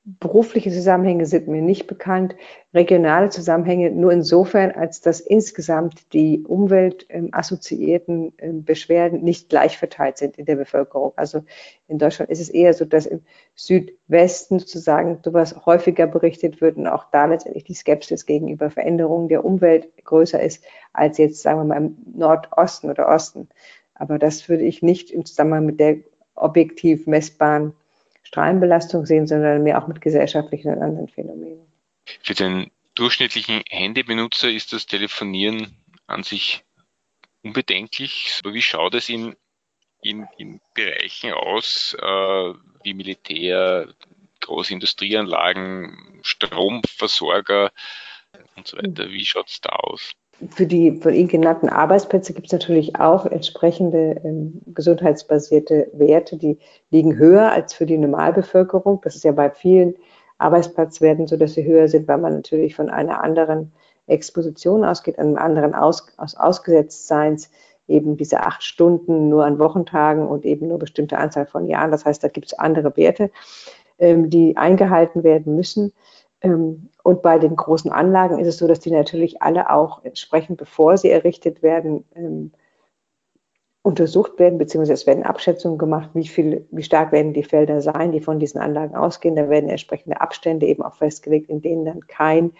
berufliche 0.05 0.71
Zusammenhänge 0.73 1.27
sind 1.27 1.47
mir 1.47 1.63
nicht 1.63 1.87
bekannt, 1.87 2.35
regionale 2.75 3.31
Zusammenhänge 3.31 3.93
nur 3.93 4.13
insofern, 4.13 4.73
als 4.73 5.01
dass 5.01 5.21
insgesamt 5.21 6.13
die 6.13 6.43
umweltassoziierten 6.43 8.33
ähm, 8.39 8.65
Beschwerden 8.65 9.23
nicht 9.23 9.49
gleich 9.49 9.79
verteilt 9.79 10.19
sind 10.19 10.39
in 10.39 10.47
der 10.47 10.57
Bevölkerung. 10.57 11.13
Also 11.15 11.45
in 11.87 11.99
Deutschland 11.99 12.33
ist 12.33 12.41
es 12.41 12.49
eher 12.49 12.75
so, 12.75 12.85
dass 12.85 13.07
im 13.07 13.23
Südwesten 13.55 14.59
sozusagen 14.59 15.21
sowas 15.25 15.55
häufiger 15.67 16.09
berichtet 16.09 16.61
wird 16.61 16.79
und 16.79 16.89
auch 16.89 17.05
da 17.13 17.27
letztendlich 17.27 17.65
die 17.65 17.75
Skepsis 17.75 18.27
gegenüber 18.27 18.71
Veränderungen 18.71 19.29
der 19.29 19.45
Umwelt 19.45 20.05
größer 20.05 20.43
ist 20.43 20.65
als 20.93 21.19
jetzt, 21.19 21.43
sagen 21.43 21.61
wir 21.61 21.65
mal, 21.65 21.77
im 21.77 21.97
Nordosten 22.13 22.91
oder 22.91 23.07
Osten. 23.09 23.49
Aber 23.95 24.19
das 24.19 24.49
würde 24.49 24.65
ich 24.65 24.83
nicht 24.83 25.13
im 25.13 25.25
Zusammenhang 25.25 25.67
mit 25.67 25.79
der 25.79 25.99
objektiv 26.35 27.07
messbaren 27.07 27.75
Strahlenbelastung 28.23 29.07
sehen, 29.07 29.27
sondern 29.27 29.63
mehr 29.63 29.83
auch 29.83 29.89
mit 29.89 30.01
gesellschaftlichen 30.01 30.73
und 30.73 30.83
anderen 30.83 31.09
Phänomenen. 31.09 31.67
Für 32.23 32.35
den 32.35 32.71
durchschnittlichen 32.95 33.63
Handybenutzer 33.69 34.51
ist 34.51 34.73
das 34.73 34.87
Telefonieren 34.87 35.77
an 36.07 36.23
sich 36.23 36.65
unbedenklich. 37.43 38.41
Aber 38.43 38.55
wie 38.55 38.63
schaut 38.63 38.95
es 38.95 39.09
in, 39.09 39.37
in, 40.03 40.27
in 40.39 40.61
Bereichen 40.75 41.33
aus, 41.33 41.97
äh, 42.01 42.55
wie 42.83 42.95
Militär, 42.95 43.93
große 44.41 44.73
Industrieanlagen, 44.73 46.21
Stromversorger 46.23 47.73
und 48.57 48.67
so 48.67 48.77
weiter? 48.77 49.11
Wie 49.11 49.25
schaut 49.25 49.49
es 49.49 49.61
da 49.61 49.71
aus? 49.71 50.13
Für 50.51 50.67
die 50.67 51.01
von 51.01 51.15
Ihnen 51.15 51.29
genannten 51.29 51.69
Arbeitsplätze 51.69 52.33
gibt 52.33 52.47
es 52.47 52.53
natürlich 52.53 52.97
auch 52.97 53.27
entsprechende 53.27 54.21
ähm, 54.25 54.61
gesundheitsbasierte 54.75 55.89
Werte, 55.93 56.37
die 56.37 56.59
liegen 56.91 57.17
höher 57.17 57.53
als 57.53 57.75
für 57.75 57.87
die 57.87 57.99
Normalbevölkerung. 57.99 59.01
Das 59.03 59.15
ist 59.15 59.25
ja 59.25 59.33
bei 59.33 59.51
vielen 59.51 59.95
Arbeitsplatzwerten 60.39 61.27
so, 61.27 61.37
dass 61.37 61.55
sie 61.55 61.65
höher 61.65 61.89
sind, 61.89 62.09
weil 62.09 62.19
man 62.19 62.35
natürlich 62.35 62.75
von 62.75 62.91
einer 62.91 63.23
anderen 63.23 63.73
Exposition 64.07 64.85
ausgeht, 64.85 65.19
einem 65.19 65.37
anderen 65.37 65.75
Aus, 65.75 66.07
aus 66.17 66.35
Ausgesetztseins, 66.35 67.51
eben 67.89 68.17
diese 68.17 68.41
acht 68.41 68.63
Stunden 68.63 69.29
nur 69.29 69.45
an 69.45 69.59
Wochentagen 69.59 70.27
und 70.27 70.45
eben 70.45 70.69
nur 70.69 70.79
bestimmte 70.79 71.19
Anzahl 71.19 71.47
von 71.47 71.67
Jahren. 71.67 71.91
Das 71.91 72.05
heißt, 72.05 72.23
da 72.23 72.29
gibt 72.29 72.47
es 72.47 72.59
andere 72.59 72.97
Werte, 72.97 73.31
ähm, 73.99 74.31
die 74.31 74.57
eingehalten 74.57 75.23
werden 75.23 75.57
müssen. 75.57 75.93
Ähm, 76.43 76.89
und 77.03 77.23
bei 77.23 77.39
den 77.39 77.57
großen 77.57 77.91
Anlagen 77.91 78.39
ist 78.39 78.49
es 78.49 78.59
so, 78.59 78.69
dass 78.69 78.81
die 78.81 78.91
natürlich 78.91 79.43
alle 79.43 79.71
auch 79.71 80.05
entsprechend, 80.05 80.59
bevor 80.59 80.97
sie 80.97 81.11
errichtet 81.11 81.63
werden, 81.63 82.05
ähm, 82.15 82.53
untersucht 83.83 84.39
werden, 84.39 84.59
beziehungsweise 84.59 84.93
es 84.93 85.07
werden 85.09 85.25
Abschätzungen 85.25 85.77
gemacht, 85.77 86.11
wie 86.15 86.27
viel, 86.27 86.67
wie 86.71 86.85
stark 86.85 87.11
werden 87.11 87.33
die 87.33 87.43
Felder 87.43 87.81
sein, 87.81 88.13
die 88.13 88.21
von 88.21 88.39
diesen 88.39 88.61
Anlagen 88.61 88.95
ausgehen. 88.95 89.35
Da 89.35 89.49
werden 89.49 89.69
entsprechende 89.69 90.21
Abstände 90.21 90.67
eben 90.67 90.83
auch 90.83 90.95
festgelegt, 90.95 91.51
in 91.51 91.63
denen 91.63 91.85
dann 91.85 92.07
kein 92.07 92.53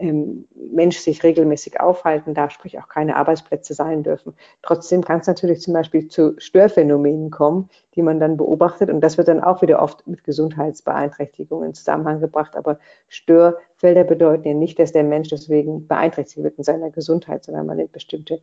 Mensch 0.00 0.98
sich 0.98 1.24
regelmäßig 1.24 1.80
aufhalten 1.80 2.32
darf, 2.32 2.52
sprich 2.52 2.78
auch 2.78 2.88
keine 2.88 3.16
Arbeitsplätze 3.16 3.74
sein 3.74 4.04
dürfen. 4.04 4.34
Trotzdem 4.62 5.02
kann 5.02 5.20
es 5.20 5.26
natürlich 5.26 5.60
zum 5.60 5.74
Beispiel 5.74 6.06
zu 6.06 6.34
Störphänomenen 6.38 7.30
kommen, 7.30 7.68
die 7.96 8.02
man 8.02 8.20
dann 8.20 8.36
beobachtet 8.36 8.90
und 8.90 9.00
das 9.00 9.18
wird 9.18 9.26
dann 9.26 9.42
auch 9.42 9.60
wieder 9.60 9.82
oft 9.82 10.06
mit 10.06 10.22
Gesundheitsbeeinträchtigungen 10.22 11.70
in 11.70 11.74
Zusammenhang 11.74 12.20
gebracht. 12.20 12.54
Aber 12.54 12.78
Störfelder 13.08 14.04
bedeuten 14.04 14.46
ja 14.46 14.54
nicht, 14.54 14.78
dass 14.78 14.92
der 14.92 15.04
Mensch 15.04 15.30
deswegen 15.30 15.88
beeinträchtigt 15.88 16.44
wird 16.44 16.58
in 16.58 16.64
seiner 16.64 16.90
Gesundheit, 16.90 17.44
sondern 17.44 17.66
man 17.66 17.78
nimmt 17.78 17.92
bestimmte 17.92 18.40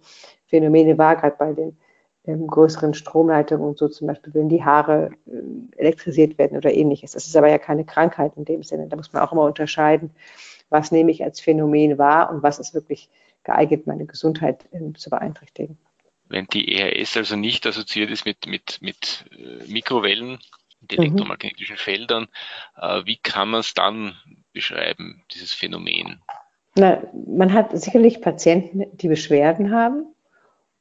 Phänomene 0.48 0.98
wahr, 0.98 1.16
gerade 1.16 1.38
bei 1.40 1.54
den 1.54 1.78
ähm, 2.26 2.48
größeren 2.48 2.94
Stromleitungen 2.94 3.66
und 3.66 3.78
so 3.78 3.88
zum 3.88 4.08
Beispiel, 4.08 4.34
wenn 4.34 4.50
die 4.50 4.64
Haare 4.64 5.12
äh, 5.28 5.78
elektrisiert 5.78 6.38
werden 6.38 6.58
oder 6.58 6.74
ähnliches. 6.74 7.12
Das 7.12 7.28
ist 7.28 7.38
aber 7.38 7.50
ja 7.50 7.60
keine 7.60 7.86
Krankheit 7.86 8.34
in 8.36 8.44
dem 8.44 8.64
Sinne. 8.64 8.88
Da 8.88 8.98
muss 8.98 9.14
man 9.14 9.24
auch 9.24 9.32
immer 9.32 9.44
unterscheiden 9.44 10.12
was 10.70 10.92
nehme 10.92 11.12
ich 11.12 11.24
als 11.24 11.40
Phänomen 11.40 11.98
wahr 11.98 12.32
und 12.32 12.44
was 12.44 12.60
ist 12.60 12.74
wirklich 12.74 13.10
geeignet, 13.44 13.88
meine 13.88 14.06
Gesundheit 14.06 14.66
äh, 14.72 14.94
zu 14.94 15.10
beeinträchtigen. 15.10 15.78
Wenn 16.28 16.48
die 16.48 16.74
EHS 16.74 17.18
also 17.18 17.36
nicht 17.36 17.68
assoziiert 17.68 18.10
ist 18.10 18.26
mit, 18.26 18.48
mit, 18.48 18.80
mit 18.82 19.26
äh, 19.32 19.72
Mikrowellen, 19.72 20.40
mit 20.82 20.98
mhm. 20.98 21.04
elektromagnetischen 21.04 21.76
mhm. 21.76 21.80
Feldern, 21.80 22.28
äh, 22.82 23.02
wie 23.06 23.18
kann 23.18 23.50
man 23.50 23.60
es 23.60 23.74
dann 23.74 24.16
beschreiben, 24.52 25.24
dieses 25.32 25.54
Phänomen? 25.54 26.22
Na, 26.76 27.04
man 27.28 27.54
hat 27.54 27.78
sicherlich 27.80 28.22
Patienten, 28.22 28.86
die 28.98 29.08
Beschwerden 29.08 29.72
haben 29.72 30.08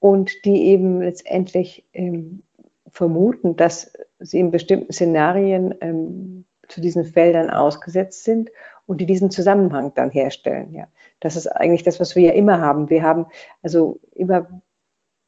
und 0.00 0.44
die 0.44 0.66
eben 0.66 1.00
letztendlich 1.00 1.84
ähm, 1.92 2.42
vermuten, 2.90 3.56
dass 3.56 3.92
sie 4.18 4.40
in 4.40 4.50
bestimmten 4.50 4.92
Szenarien 4.92 5.74
ähm, 5.80 6.46
zu 6.68 6.80
diesen 6.80 7.04
Feldern 7.04 7.50
ausgesetzt 7.50 8.24
sind 8.24 8.50
und 8.86 9.00
die 9.00 9.06
diesen 9.06 9.30
Zusammenhang 9.30 9.92
dann 9.94 10.10
herstellen. 10.10 10.72
Ja, 10.72 10.88
das 11.20 11.36
ist 11.36 11.46
eigentlich 11.46 11.82
das, 11.82 12.00
was 12.00 12.16
wir 12.16 12.22
ja 12.22 12.32
immer 12.32 12.60
haben. 12.60 12.90
Wir 12.90 13.02
haben 13.02 13.26
also 13.62 14.00
immer 14.12 14.62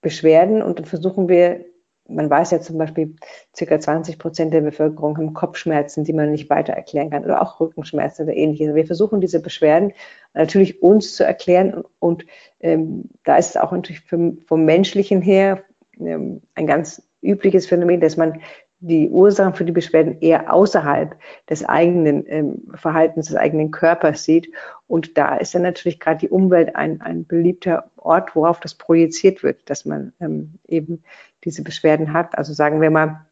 Beschwerden 0.01 0.63
und 0.63 0.79
dann 0.79 0.87
versuchen 0.87 1.29
wir, 1.29 1.65
man 2.09 2.31
weiß 2.31 2.53
ja 2.53 2.61
zum 2.61 2.79
Beispiel, 2.79 3.17
circa 3.57 3.81
20 3.81 4.19
Prozent 4.19 4.55
der 4.55 4.61
Bevölkerung 4.61 5.17
haben 5.17 5.35
Kopfschmerzen, 5.35 6.05
die 6.05 6.13
man 6.13 6.31
nicht 6.31 6.49
weiter 6.51 6.75
erklären 6.75 7.11
kann 7.11 7.25
oder 7.25 7.43
auch 7.43 7.59
Rückenschmerzen 7.59 8.25
oder 8.25 8.37
ähnliches. 8.37 8.75
Wir 8.75 8.87
versuchen 8.87 9.21
diese 9.21 9.41
Beschwerden 9.41 9.93
natürlich 10.35 10.83
uns 10.83 11.17
zu 11.17 11.25
erklären 11.25 11.75
und, 11.75 11.87
und 11.99 12.27
ähm, 12.61 13.11
da 13.25 13.37
ist 13.37 13.51
es 13.51 13.57
auch 13.57 13.73
natürlich 13.73 14.03
vom, 14.03 14.39
vom 14.47 14.65
menschlichen 14.65 15.23
her 15.23 15.65
ähm, 15.99 16.43
ein 16.55 16.67
ganz 16.67 17.03
übliches 17.23 17.67
Phänomen, 17.67 18.01
dass 18.01 18.17
man 18.17 18.41
die 18.81 19.09
Ursachen 19.09 19.55
für 19.55 19.65
die 19.65 19.73
Beschwerden 19.73 20.21
eher 20.21 20.53
außerhalb 20.53 21.17
des 21.49 21.65
eigenen 21.65 22.25
ähm, 22.29 22.63
Verhaltens, 22.75 23.27
des 23.27 23.37
eigenen 23.37 23.71
Körpers 23.71 24.25
sieht. 24.25 24.53
Und 24.87 25.17
da 25.17 25.37
ist 25.37 25.55
dann 25.55 25.63
natürlich 25.63 25.99
gerade 25.99 26.19
die 26.19 26.29
Umwelt 26.29 26.77
ein, 26.77 27.01
ein 27.01 27.27
beliebter 27.27 27.91
Ort, 27.97 28.37
worauf 28.37 28.61
das 28.61 28.75
projiziert 28.75 29.43
wird, 29.43 29.69
dass 29.71 29.85
man 29.85 30.13
ähm, 30.21 30.59
eben 30.69 31.03
diese 31.45 31.63
Beschwerden 31.63 32.13
hat. 32.13 32.37
Also 32.37 32.53
sagen 32.53 32.81
wir 32.81 32.91
mal, 32.91 33.27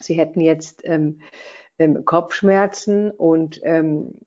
Sie 0.00 0.14
hätten 0.14 0.40
jetzt 0.40 0.82
ähm, 0.84 1.20
ähm, 1.78 2.04
Kopfschmerzen 2.04 3.10
und 3.10 3.60
ähm, 3.62 4.20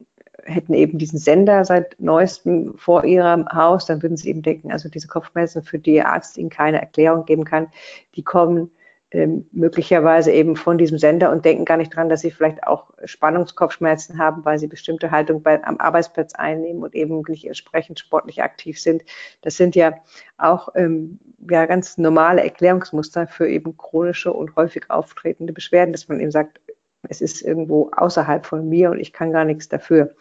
hätten 0.43 0.73
eben 0.73 0.97
diesen 0.97 1.19
Sender 1.19 1.65
seit 1.65 1.99
neuestem 1.99 2.77
vor 2.77 3.03
ihrem 3.03 3.47
Haus, 3.49 3.85
dann 3.85 4.01
würden 4.01 4.15
sie 4.15 4.29
eben 4.29 4.41
denken, 4.41 4.71
also 4.71 4.87
diese 4.89 5.07
Kopfschmerzen, 5.07 5.63
für 5.63 5.77
die 5.77 5.95
ihr 5.95 6.07
Arzt 6.07 6.37
ihnen 6.37 6.49
keine 6.49 6.79
Erklärung 6.79 7.25
geben 7.25 7.43
kann, 7.43 7.67
die 8.15 8.23
kommen 8.23 8.71
ähm, 9.11 9.47
möglicherweise 9.53 10.31
eben 10.33 10.57
von 10.57 10.77
diesem 10.77 10.97
Sender 10.97 11.31
und 11.31 11.45
denken 11.45 11.63
gar 11.63 11.77
nicht 11.77 11.95
dran, 11.95 12.09
dass 12.09 12.21
sie 12.21 12.31
vielleicht 12.31 12.63
auch 12.63 12.91
Spannungskopfschmerzen 13.05 14.17
haben, 14.17 14.43
weil 14.43 14.59
sie 14.59 14.67
bestimmte 14.67 15.11
Haltung 15.11 15.41
bei, 15.41 15.63
am 15.63 15.77
Arbeitsplatz 15.77 16.35
einnehmen 16.35 16.83
und 16.83 16.93
eben 16.93 17.21
nicht 17.29 17.45
entsprechend 17.45 17.99
sportlich 17.99 18.43
aktiv 18.43 18.81
sind. 18.81 19.03
Das 19.41 19.55
sind 19.55 19.75
ja 19.75 19.93
auch 20.37 20.69
ähm, 20.75 21.19
ja, 21.49 21.65
ganz 21.65 21.97
normale 21.97 22.43
Erklärungsmuster 22.43 23.27
für 23.27 23.47
eben 23.47 23.77
chronische 23.77 24.33
und 24.33 24.57
häufig 24.57 24.91
auftretende 24.91 25.53
Beschwerden, 25.53 25.93
dass 25.93 26.09
man 26.09 26.19
eben 26.19 26.31
sagt, 26.31 26.59
es 27.03 27.21
ist 27.21 27.41
irgendwo 27.41 27.89
außerhalb 27.95 28.45
von 28.45 28.67
mir 28.67 28.91
und 28.91 28.99
ich 28.99 29.13
kann 29.13 29.31
gar 29.31 29.45
nichts 29.45 29.69
dafür. 29.69 30.15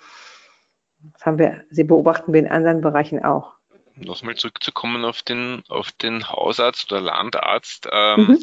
Das 1.13 1.27
haben 1.27 1.41
wir, 1.41 1.65
sie 1.71 1.85
beobachten 1.85 2.33
wir 2.33 2.41
in 2.41 2.49
anderen 2.49 2.83
Bereichen 2.83 3.25
auch. 3.25 3.55
Nochmal 3.97 4.37
zurückzukommen 4.37 5.05
auf 5.05 5.23
den, 5.23 5.65
auf 5.69 5.91
den 5.91 6.29
Hausarzt 6.29 6.93
oder 6.93 7.01
Landarzt. 7.01 7.89
Ähm, 7.91 8.27
mhm. 8.27 8.39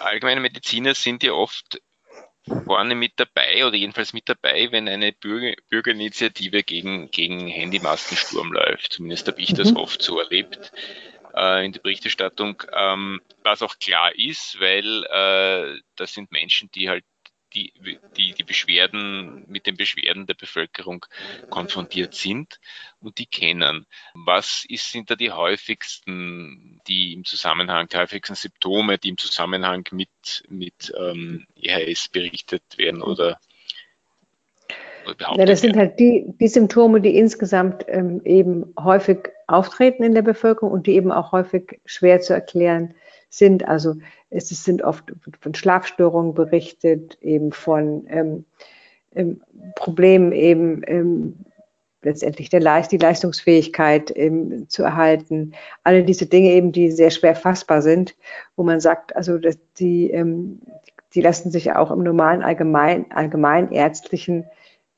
Allgemeine 0.00 0.40
Mediziner 0.40 0.94
sind 0.94 1.22
ja 1.22 1.32
oft 1.32 1.80
vorne 2.64 2.94
mit 2.94 3.12
dabei 3.16 3.66
oder 3.66 3.76
jedenfalls 3.76 4.12
mit 4.12 4.28
dabei, 4.28 4.70
wenn 4.70 4.88
eine 4.88 5.12
Bürger, 5.12 5.54
Bürgerinitiative 5.70 6.62
gegen, 6.62 7.10
gegen 7.10 7.48
Handymastensturm 7.48 8.52
läuft. 8.52 8.92
Zumindest 8.94 9.26
habe 9.28 9.40
ich 9.40 9.52
mhm. 9.52 9.56
das 9.56 9.76
oft 9.76 10.02
so 10.02 10.20
erlebt 10.20 10.72
äh, 11.34 11.64
in 11.64 11.72
der 11.72 11.80
Berichterstattung, 11.80 12.62
ähm, 12.72 13.20
was 13.42 13.62
auch 13.62 13.78
klar 13.78 14.14
ist, 14.14 14.60
weil 14.60 15.04
äh, 15.04 15.80
das 15.96 16.12
sind 16.12 16.32
Menschen, 16.32 16.70
die 16.72 16.88
halt 16.88 17.04
die, 17.54 17.72
die, 18.16 18.32
die 18.32 18.42
Beschwerden 18.42 19.44
mit 19.48 19.66
den 19.66 19.76
Beschwerden 19.76 20.26
der 20.26 20.34
Bevölkerung 20.34 21.06
konfrontiert 21.50 22.14
sind 22.14 22.60
und 23.00 23.18
die 23.18 23.26
kennen. 23.26 23.86
Was 24.14 24.64
ist, 24.68 24.90
sind 24.90 25.10
da 25.10 25.16
die 25.16 25.30
häufigsten, 25.30 26.80
die 26.88 27.12
im 27.12 27.24
Zusammenhang, 27.24 27.88
die 27.88 27.96
häufigsten 27.96 28.34
Symptome, 28.34 28.98
die 28.98 29.10
im 29.10 29.18
Zusammenhang 29.18 29.86
mit, 29.92 30.44
mit 30.48 30.92
ähm, 30.98 31.46
EHS 31.60 32.08
berichtet 32.08 32.64
werden 32.76 33.02
oder 33.02 33.38
ja, 35.36 35.44
das 35.44 35.60
sind 35.60 35.76
halt 35.76 36.00
die, 36.00 36.24
die 36.40 36.48
Symptome, 36.48 37.00
die 37.00 37.18
insgesamt 37.18 37.84
ähm, 37.88 38.22
eben 38.24 38.72
häufig 38.82 39.18
auftreten 39.46 40.02
in 40.02 40.14
der 40.14 40.22
Bevölkerung 40.22 40.72
und 40.72 40.86
die 40.86 40.94
eben 40.94 41.12
auch 41.12 41.32
häufig 41.32 41.78
schwer 41.84 42.22
zu 42.22 42.32
erklären 42.32 42.94
sind. 43.38 43.68
Also 43.68 43.94
es 44.30 44.48
sind 44.48 44.82
oft 44.82 45.12
von 45.40 45.54
Schlafstörungen 45.54 46.34
berichtet, 46.34 47.18
eben 47.20 47.52
von 47.52 48.06
ähm, 48.08 48.44
ähm, 49.14 49.40
Problemen 49.76 50.32
eben 50.32 50.82
ähm, 50.86 51.36
letztendlich 52.02 52.50
der 52.50 52.60
Leist, 52.60 52.92
die 52.92 52.98
Leistungsfähigkeit 52.98 54.10
eben 54.10 54.68
zu 54.68 54.82
erhalten. 54.82 55.54
Alle 55.82 56.04
diese 56.04 56.26
Dinge 56.26 56.50
eben, 56.50 56.72
die 56.72 56.90
sehr 56.90 57.10
schwer 57.10 57.34
fassbar 57.34 57.82
sind, 57.82 58.14
wo 58.56 58.62
man 58.62 58.80
sagt, 58.80 59.16
also 59.16 59.38
dass 59.38 59.58
die, 59.78 60.10
ähm, 60.10 60.60
die 61.14 61.22
lassen 61.22 61.50
sich 61.50 61.72
auch 61.72 61.90
im 61.90 62.02
normalen 62.02 62.42
allgemein, 62.42 63.10
allgemeinärztlichen 63.10 64.44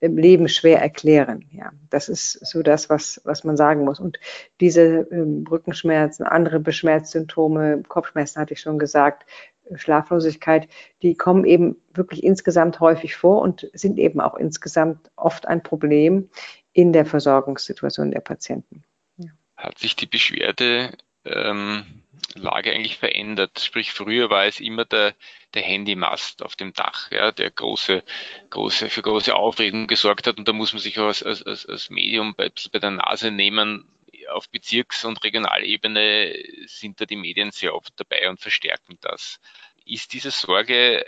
im 0.07 0.17
Leben 0.17 0.49
schwer 0.49 0.81
erklären. 0.81 1.45
Ja, 1.51 1.73
das 1.91 2.09
ist 2.09 2.33
so 2.47 2.63
das, 2.63 2.89
was, 2.89 3.21
was 3.25 3.45
man 3.45 3.57
sagen 3.57 3.85
muss. 3.85 4.01
Und 4.01 4.19
diese 4.61 5.07
ähm, 5.11 5.45
Rückenschmerzen, 5.51 6.25
andere 6.25 6.61
Beschmerzsymptome, 6.61 7.83
Kopfschmerzen 7.87 8.41
hatte 8.41 8.55
ich 8.55 8.61
schon 8.61 8.79
gesagt, 8.79 9.27
Schlaflosigkeit, 9.75 10.69
die 11.03 11.15
kommen 11.15 11.45
eben 11.45 11.77
wirklich 11.93 12.23
insgesamt 12.23 12.81
häufig 12.81 13.17
vor 13.17 13.43
und 13.43 13.69
sind 13.73 13.99
eben 13.99 14.21
auch 14.21 14.37
insgesamt 14.37 15.11
oft 15.17 15.47
ein 15.47 15.63
Problem 15.63 16.31
in 16.73 16.93
der 16.93 17.07
Versorgungssituation 17.07 18.11
der 18.11 18.21
Patienten. 18.21 18.85
Ja. 19.17 19.31
Hat 19.57 19.79
sich 19.79 19.97
die 19.97 20.07
Beschwerde 20.07 20.91
ähm, 21.25 21.85
Lage 22.35 22.73
eigentlich 22.73 22.97
verändert. 22.99 23.61
Sprich, 23.61 23.93
früher 23.93 24.31
war 24.31 24.45
es 24.45 24.61
immer 24.61 24.85
der, 24.85 25.15
der 25.55 25.63
Handymast 25.63 26.43
auf 26.43 26.57
dem 26.57 26.73
Dach, 26.73 27.11
ja, 27.11 27.33
der 27.33 27.51
große, 27.51 28.05
große, 28.51 28.91
für 28.91 29.03
große 29.03 29.35
Aufregung 29.35 29.87
gesorgt 29.87 30.27
hat. 30.27 30.39
Und 30.39 30.49
da 30.49 30.53
muss 30.53 30.73
man 30.73 30.81
sich 30.81 30.99
auch 30.99 31.07
als, 31.07 31.23
als, 31.23 31.67
als 31.67 31.91
Medium 31.91 32.35
bei, 32.35 32.51
bei 32.73 32.79
der 32.79 32.91
Nase 32.91 33.31
nehmen. 33.31 33.89
Auf 34.31 34.51
Bezirks- 34.51 35.05
und 35.05 35.23
Regionalebene 35.23 36.35
sind 36.67 37.01
da 37.01 37.07
die 37.07 37.17
Medien 37.17 37.53
sehr 37.53 37.75
oft 37.75 37.93
dabei 37.97 38.29
und 38.29 38.41
verstärken 38.41 38.99
das. 39.01 39.41
Ist 39.85 40.13
diese 40.13 40.33
Sorge 40.33 41.05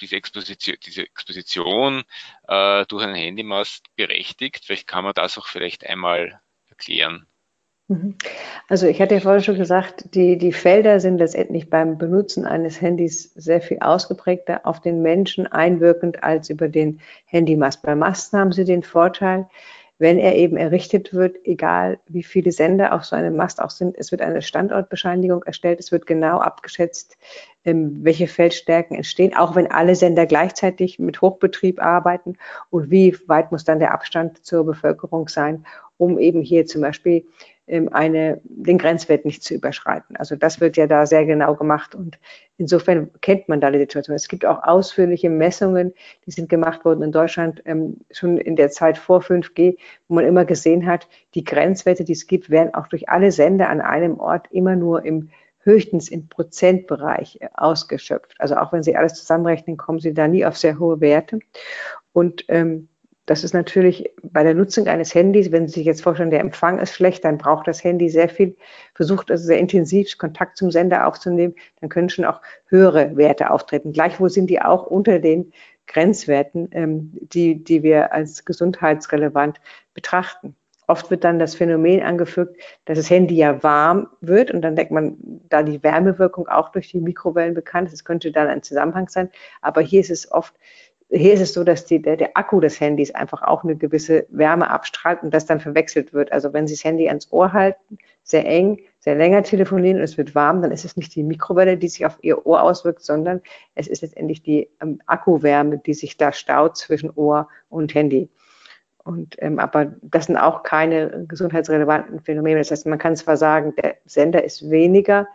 diese 0.00 0.16
Exposition, 0.16 0.76
diese 0.84 1.02
Exposition 1.02 2.04
äh, 2.48 2.86
durch 2.86 3.04
einen 3.04 3.14
Handymast 3.14 3.84
berechtigt? 3.96 4.64
Vielleicht 4.64 4.86
kann 4.86 5.04
man 5.04 5.14
das 5.14 5.38
auch 5.38 5.46
vielleicht 5.46 5.86
einmal 5.86 6.40
erklären. 6.68 7.26
Mhm. 7.90 8.14
Also 8.68 8.86
ich 8.86 9.02
hatte 9.02 9.16
ja 9.16 9.20
vorhin 9.20 9.42
schon 9.42 9.58
gesagt, 9.58 10.14
die, 10.14 10.38
die 10.38 10.52
Felder 10.52 11.00
sind 11.00 11.18
letztendlich 11.18 11.68
beim 11.70 11.98
Benutzen 11.98 12.46
eines 12.46 12.80
Handys 12.80 13.32
sehr 13.34 13.60
viel 13.60 13.80
ausgeprägter 13.80 14.60
auf 14.64 14.80
den 14.80 15.02
Menschen 15.02 15.48
einwirkend 15.48 16.22
als 16.22 16.50
über 16.50 16.68
den 16.68 17.00
Handymast. 17.26 17.82
Bei 17.82 17.96
Masten 17.96 18.38
haben 18.38 18.52
sie 18.52 18.64
den 18.64 18.84
Vorteil, 18.84 19.48
wenn 19.98 20.18
er 20.18 20.36
eben 20.36 20.56
errichtet 20.56 21.12
wird, 21.12 21.36
egal 21.44 21.98
wie 22.06 22.22
viele 22.22 22.52
Sender 22.52 22.94
auf 22.94 23.04
so 23.04 23.16
einem 23.16 23.34
Mast 23.34 23.60
auch 23.60 23.70
sind, 23.70 23.98
es 23.98 24.12
wird 24.12 24.22
eine 24.22 24.40
Standortbescheinigung 24.40 25.42
erstellt, 25.42 25.80
es 25.80 25.90
wird 25.90 26.06
genau 26.06 26.38
abgeschätzt, 26.38 27.18
ähm, 27.64 27.98
welche 28.02 28.28
Feldstärken 28.28 28.96
entstehen, 28.96 29.36
auch 29.36 29.56
wenn 29.56 29.70
alle 29.70 29.96
Sender 29.96 30.26
gleichzeitig 30.26 31.00
mit 31.00 31.20
Hochbetrieb 31.20 31.82
arbeiten 31.82 32.38
und 32.70 32.90
wie 32.90 33.14
weit 33.26 33.50
muss 33.52 33.64
dann 33.64 33.80
der 33.80 33.92
Abstand 33.92 34.46
zur 34.46 34.64
Bevölkerung 34.64 35.28
sein, 35.28 35.66
um 35.98 36.18
eben 36.18 36.40
hier 36.40 36.64
zum 36.64 36.80
Beispiel 36.80 37.26
eine, 37.92 38.40
den 38.44 38.78
Grenzwert 38.78 39.24
nicht 39.24 39.42
zu 39.42 39.54
überschreiten. 39.54 40.16
Also 40.16 40.36
das 40.36 40.60
wird 40.60 40.76
ja 40.76 40.86
da 40.86 41.06
sehr 41.06 41.24
genau 41.24 41.54
gemacht 41.54 41.94
und 41.94 42.18
insofern 42.56 43.10
kennt 43.20 43.48
man 43.48 43.60
da 43.60 43.70
die 43.70 43.78
Situation. 43.78 44.16
Es 44.16 44.28
gibt 44.28 44.44
auch 44.44 44.62
ausführliche 44.62 45.30
Messungen, 45.30 45.94
die 46.26 46.30
sind 46.30 46.48
gemacht 46.48 46.84
worden 46.84 47.02
in 47.02 47.12
Deutschland 47.12 47.62
ähm, 47.64 47.98
schon 48.10 48.38
in 48.38 48.56
der 48.56 48.70
Zeit 48.70 48.98
vor 48.98 49.20
5G, 49.20 49.76
wo 50.08 50.14
man 50.14 50.24
immer 50.24 50.44
gesehen 50.44 50.86
hat, 50.86 51.08
die 51.34 51.44
Grenzwerte, 51.44 52.04
die 52.04 52.12
es 52.12 52.26
gibt, 52.26 52.50
werden 52.50 52.74
auch 52.74 52.88
durch 52.88 53.08
alle 53.08 53.32
Sender 53.32 53.68
an 53.68 53.80
einem 53.80 54.18
Ort 54.18 54.48
immer 54.50 54.76
nur 54.76 55.04
im 55.04 55.30
höchstens 55.62 56.08
im 56.08 56.28
Prozentbereich 56.28 57.38
äh, 57.40 57.48
ausgeschöpft. 57.54 58.34
Also 58.38 58.56
auch 58.56 58.72
wenn 58.72 58.82
Sie 58.82 58.96
alles 58.96 59.14
zusammenrechnen, 59.14 59.76
kommen 59.76 60.00
Sie 60.00 60.14
da 60.14 60.26
nie 60.26 60.44
auf 60.44 60.56
sehr 60.56 60.78
hohe 60.78 61.00
Werte. 61.00 61.40
Und 62.12 62.44
ähm, 62.48 62.88
das 63.26 63.44
ist 63.44 63.54
natürlich 63.54 64.10
bei 64.22 64.42
der 64.42 64.54
Nutzung 64.54 64.88
eines 64.88 65.14
Handys, 65.14 65.52
wenn 65.52 65.68
Sie 65.68 65.74
sich 65.74 65.86
jetzt 65.86 66.02
vorstellen, 66.02 66.30
der 66.30 66.40
Empfang 66.40 66.78
ist 66.78 66.94
schlecht, 66.94 67.24
dann 67.24 67.38
braucht 67.38 67.68
das 67.68 67.84
Handy 67.84 68.08
sehr 68.08 68.28
viel, 68.28 68.56
versucht 68.94 69.30
also 69.30 69.44
sehr 69.44 69.58
intensiv 69.58 70.18
Kontakt 70.18 70.56
zum 70.56 70.70
Sender 70.70 71.06
aufzunehmen, 71.06 71.54
dann 71.80 71.90
können 71.90 72.08
schon 72.08 72.24
auch 72.24 72.40
höhere 72.66 73.16
Werte 73.16 73.50
auftreten. 73.50 73.92
Gleichwohl 73.92 74.30
sind 74.30 74.48
die 74.48 74.60
auch 74.60 74.86
unter 74.86 75.18
den 75.18 75.52
Grenzwerten, 75.86 76.70
ähm, 76.72 77.12
die, 77.20 77.62
die 77.62 77.82
wir 77.82 78.12
als 78.12 78.44
gesundheitsrelevant 78.44 79.60
betrachten. 79.92 80.56
Oft 80.86 81.10
wird 81.12 81.22
dann 81.22 81.38
das 81.38 81.54
Phänomen 81.54 82.02
angefügt, 82.02 82.60
dass 82.84 82.98
das 82.98 83.10
Handy 83.10 83.36
ja 83.36 83.62
warm 83.62 84.08
wird 84.20 84.50
und 84.50 84.62
dann 84.62 84.74
denkt 84.74 84.90
man, 84.90 85.16
da 85.48 85.62
die 85.62 85.84
Wärmewirkung 85.84 86.48
auch 86.48 86.70
durch 86.70 86.90
die 86.90 87.00
Mikrowellen 87.00 87.54
bekannt 87.54 87.92
ist, 87.92 88.04
könnte 88.04 88.32
dann 88.32 88.48
ein 88.48 88.64
Zusammenhang 88.64 89.08
sein. 89.08 89.30
Aber 89.62 89.82
hier 89.82 90.00
ist 90.00 90.10
es 90.10 90.32
oft 90.32 90.52
hier 91.12 91.34
ist 91.34 91.40
es 91.40 91.52
so, 91.52 91.64
dass 91.64 91.86
die, 91.86 92.00
der, 92.00 92.16
der 92.16 92.36
Akku 92.36 92.60
des 92.60 92.80
Handys 92.80 93.12
einfach 93.14 93.42
auch 93.42 93.64
eine 93.64 93.74
gewisse 93.74 94.26
Wärme 94.30 94.70
abstrahlt 94.70 95.22
und 95.22 95.34
das 95.34 95.44
dann 95.44 95.58
verwechselt 95.58 96.12
wird. 96.12 96.30
Also 96.30 96.52
wenn 96.52 96.68
Sie 96.68 96.74
das 96.74 96.84
Handy 96.84 97.08
ans 97.08 97.32
Ohr 97.32 97.52
halten, 97.52 97.98
sehr 98.22 98.46
eng, 98.46 98.80
sehr 99.00 99.16
länger 99.16 99.42
telefonieren 99.42 99.96
und 99.96 100.04
es 100.04 100.16
wird 100.16 100.36
warm, 100.36 100.62
dann 100.62 100.70
ist 100.70 100.84
es 100.84 100.96
nicht 100.96 101.14
die 101.16 101.24
Mikrowelle, 101.24 101.76
die 101.76 101.88
sich 101.88 102.06
auf 102.06 102.18
Ihr 102.22 102.46
Ohr 102.46 102.62
auswirkt, 102.62 103.02
sondern 103.02 103.40
es 103.74 103.88
ist 103.88 104.02
letztendlich 104.02 104.42
die 104.42 104.68
ähm, 104.80 105.00
Akkuwärme, 105.06 105.78
die 105.78 105.94
sich 105.94 106.16
da 106.16 106.32
staut 106.32 106.76
zwischen 106.76 107.10
Ohr 107.10 107.48
und 107.68 107.92
Handy. 107.94 108.28
Und, 109.02 109.34
ähm, 109.40 109.58
aber 109.58 109.94
das 110.02 110.26
sind 110.26 110.36
auch 110.36 110.62
keine 110.62 111.24
gesundheitsrelevanten 111.26 112.20
Phänomene. 112.20 112.60
Das 112.60 112.70
heißt, 112.70 112.86
man 112.86 112.98
kann 112.98 113.16
zwar 113.16 113.36
sagen, 113.36 113.74
der 113.82 113.96
Sender 114.04 114.44
ist 114.44 114.70
weniger 114.70 115.26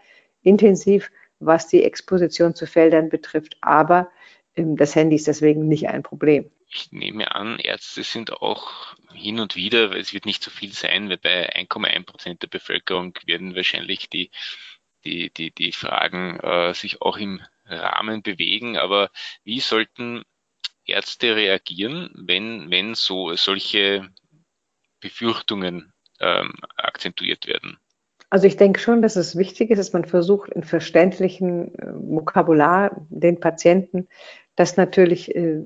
intensiv, 0.41 1.11
was 1.39 1.67
die 1.67 1.83
Exposition 1.83 2.55
zu 2.55 2.65
Feldern 2.65 3.09
betrifft, 3.09 3.57
aber 3.59 4.07
das 4.55 4.95
Handy 4.95 5.15
ist 5.15 5.27
deswegen 5.27 5.67
nicht 5.67 5.87
ein 5.87 6.03
Problem. 6.03 6.49
Ich 6.69 6.91
nehme 6.91 7.35
an, 7.35 7.59
Ärzte 7.59 8.03
sind 8.03 8.31
auch 8.31 8.95
hin 9.13 9.39
und 9.39 9.55
wieder, 9.55 9.91
es 9.95 10.13
wird 10.13 10.25
nicht 10.25 10.43
so 10.43 10.49
viel 10.49 10.73
sein, 10.73 11.09
weil 11.09 11.17
bei 11.17 11.53
1,1 11.55 12.05
Prozent 12.05 12.41
der 12.41 12.47
Bevölkerung 12.47 13.13
werden 13.25 13.55
wahrscheinlich 13.55 14.09
die, 14.09 14.31
die, 15.03 15.29
die, 15.29 15.51
die 15.51 15.71
Fragen 15.71 16.39
äh, 16.39 16.73
sich 16.73 17.01
auch 17.01 17.17
im 17.17 17.41
Rahmen 17.65 18.21
bewegen. 18.21 18.77
Aber 18.77 19.09
wie 19.43 19.59
sollten 19.59 20.23
Ärzte 20.85 21.35
reagieren, 21.35 22.11
wenn, 22.15 22.71
wenn 22.71 22.95
so 22.95 23.35
solche 23.35 24.09
Befürchtungen 24.99 25.93
ähm, 26.19 26.53
akzentuiert 26.77 27.47
werden? 27.47 27.77
Also 28.29 28.47
ich 28.47 28.57
denke 28.57 28.79
schon, 28.79 29.01
dass 29.01 29.15
es 29.15 29.37
wichtig 29.37 29.69
ist, 29.69 29.77
dass 29.77 29.93
man 29.93 30.05
versucht, 30.05 30.49
in 30.49 30.63
verständlichen 30.63 31.75
äh, 31.75 31.85
Vokabular 31.93 33.05
den 33.09 33.39
Patienten 33.39 34.07
das 34.55 34.77
natürlich 34.77 35.35
äh, 35.35 35.65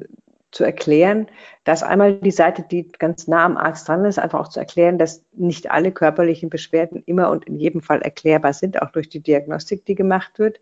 zu 0.51 0.63
erklären, 0.63 1.27
dass 1.63 1.83
einmal 1.83 2.15
die 2.15 2.31
Seite, 2.31 2.63
die 2.63 2.87
ganz 2.87 3.27
nah 3.27 3.45
am 3.45 3.57
Arzt 3.57 3.87
dran 3.87 4.05
ist, 4.05 4.17
einfach 4.17 4.39
auch 4.39 4.47
zu 4.47 4.59
erklären, 4.59 4.97
dass 4.97 5.23
nicht 5.33 5.69
alle 5.69 5.91
körperlichen 5.91 6.49
Beschwerden 6.49 7.03
immer 7.05 7.29
und 7.29 7.45
in 7.45 7.55
jedem 7.55 7.81
Fall 7.81 8.01
erklärbar 8.01 8.53
sind, 8.53 8.81
auch 8.81 8.91
durch 8.91 9.09
die 9.09 9.21
Diagnostik, 9.21 9.85
die 9.85 9.95
gemacht 9.95 10.39
wird. 10.39 10.59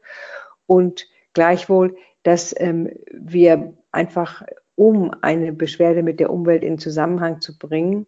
Und 0.66 1.08
gleichwohl, 1.34 1.96
dass 2.24 2.54
ähm, 2.58 2.90
wir 3.14 3.74
einfach, 3.92 4.44
um 4.76 5.12
eine 5.22 5.54
Beschwerde 5.54 6.04
mit 6.04 6.20
der 6.20 6.32
Umwelt 6.32 6.64
in 6.64 6.78
Zusammenhang 6.78 7.40
zu 7.40 7.58
bringen, 7.58 8.08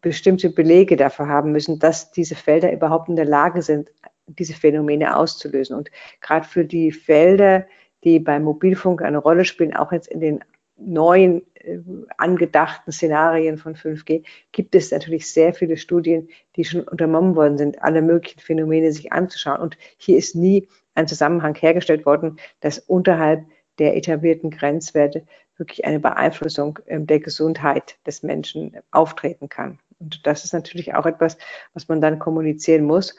bestimmte 0.00 0.50
Belege 0.50 0.96
dafür 0.96 1.28
haben 1.28 1.52
müssen, 1.52 1.78
dass 1.78 2.10
diese 2.10 2.34
Felder 2.34 2.72
überhaupt 2.72 3.08
in 3.08 3.16
der 3.16 3.26
Lage 3.26 3.62
sind, 3.62 3.90
diese 4.26 4.54
Phänomene 4.54 5.16
auszulösen. 5.16 5.76
Und 5.76 5.90
gerade 6.20 6.46
für 6.46 6.64
die 6.64 6.90
Felder, 6.90 7.66
die 8.04 8.18
beim 8.18 8.44
Mobilfunk 8.44 9.02
eine 9.02 9.18
Rolle 9.18 9.44
spielen, 9.44 9.74
auch 9.74 9.92
jetzt 9.92 10.08
in 10.08 10.20
den 10.20 10.44
neuen 10.76 11.42
äh, 11.54 11.78
angedachten 12.16 12.92
Szenarien 12.92 13.58
von 13.58 13.74
5G 13.74 14.24
gibt 14.52 14.74
es 14.74 14.90
natürlich 14.90 15.32
sehr 15.32 15.54
viele 15.54 15.76
Studien, 15.76 16.28
die 16.56 16.64
schon 16.64 16.82
unternommen 16.82 17.36
worden 17.36 17.58
sind, 17.58 17.82
alle 17.82 18.02
möglichen 18.02 18.40
Phänomene 18.40 18.92
sich 18.92 19.12
anzuschauen. 19.12 19.60
Und 19.60 19.76
hier 19.96 20.18
ist 20.18 20.34
nie 20.34 20.68
ein 20.94 21.06
Zusammenhang 21.06 21.54
hergestellt 21.54 22.04
worden, 22.04 22.38
dass 22.60 22.78
unterhalb 22.78 23.44
der 23.78 23.96
etablierten 23.96 24.50
Grenzwerte 24.50 25.24
wirklich 25.56 25.84
eine 25.84 26.00
Beeinflussung 26.00 26.78
ähm, 26.86 27.06
der 27.06 27.20
Gesundheit 27.20 27.96
des 28.06 28.22
Menschen 28.22 28.76
auftreten 28.90 29.48
kann. 29.48 29.78
Und 29.98 30.26
das 30.26 30.44
ist 30.44 30.52
natürlich 30.52 30.94
auch 30.94 31.06
etwas, 31.06 31.38
was 31.74 31.88
man 31.88 32.00
dann 32.00 32.18
kommunizieren 32.18 32.84
muss. 32.84 33.14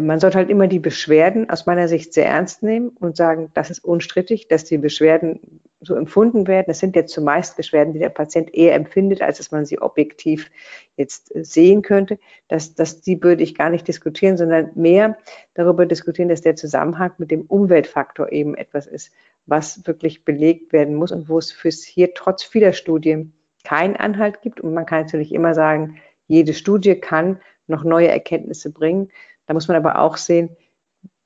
Man 0.00 0.18
sollte 0.18 0.38
halt 0.38 0.50
immer 0.50 0.66
die 0.66 0.78
Beschwerden 0.78 1.50
aus 1.50 1.66
meiner 1.66 1.88
Sicht 1.88 2.14
sehr 2.14 2.26
ernst 2.26 2.62
nehmen 2.62 2.88
und 2.88 3.16
sagen, 3.16 3.50
das 3.54 3.70
ist 3.70 3.84
unstrittig, 3.84 4.48
dass 4.48 4.64
die 4.64 4.78
Beschwerden 4.78 5.60
so 5.80 5.94
empfunden 5.94 6.46
werden. 6.46 6.66
Das 6.68 6.78
sind 6.78 6.96
jetzt 6.96 7.12
zumeist 7.12 7.56
Beschwerden, 7.56 7.92
die 7.92 7.98
der 7.98 8.08
Patient 8.08 8.54
eher 8.54 8.74
empfindet, 8.74 9.22
als 9.22 9.38
dass 9.38 9.52
man 9.52 9.66
sie 9.66 9.80
objektiv 9.80 10.50
jetzt 10.96 11.30
sehen 11.34 11.82
könnte. 11.82 12.18
Das, 12.48 12.74
das, 12.74 13.02
die 13.02 13.22
würde 13.22 13.42
ich 13.42 13.54
gar 13.54 13.70
nicht 13.70 13.86
diskutieren, 13.86 14.36
sondern 14.36 14.70
mehr 14.74 15.18
darüber 15.54 15.86
diskutieren, 15.86 16.28
dass 16.28 16.40
der 16.40 16.56
Zusammenhang 16.56 17.12
mit 17.18 17.30
dem 17.30 17.42
Umweltfaktor 17.42 18.32
eben 18.32 18.54
etwas 18.56 18.86
ist, 18.86 19.12
was 19.46 19.86
wirklich 19.86 20.24
belegt 20.24 20.72
werden 20.72 20.94
muss 20.94 21.12
und 21.12 21.28
wo 21.28 21.38
es 21.38 21.52
fürs 21.52 21.82
hier 21.82 22.14
trotz 22.14 22.42
vieler 22.42 22.72
Studien 22.72 23.34
keinen 23.64 23.96
Anhalt 23.96 24.42
gibt. 24.42 24.60
Und 24.60 24.74
man 24.74 24.86
kann 24.86 25.02
natürlich 25.02 25.32
immer 25.32 25.54
sagen, 25.54 25.98
jede 26.26 26.54
Studie 26.54 26.94
kann 26.94 27.40
noch 27.66 27.84
neue 27.84 28.08
Erkenntnisse 28.08 28.72
bringen. 28.72 29.10
Da 29.46 29.54
muss 29.54 29.68
man 29.68 29.76
aber 29.76 29.98
auch 29.98 30.16
sehen, 30.16 30.56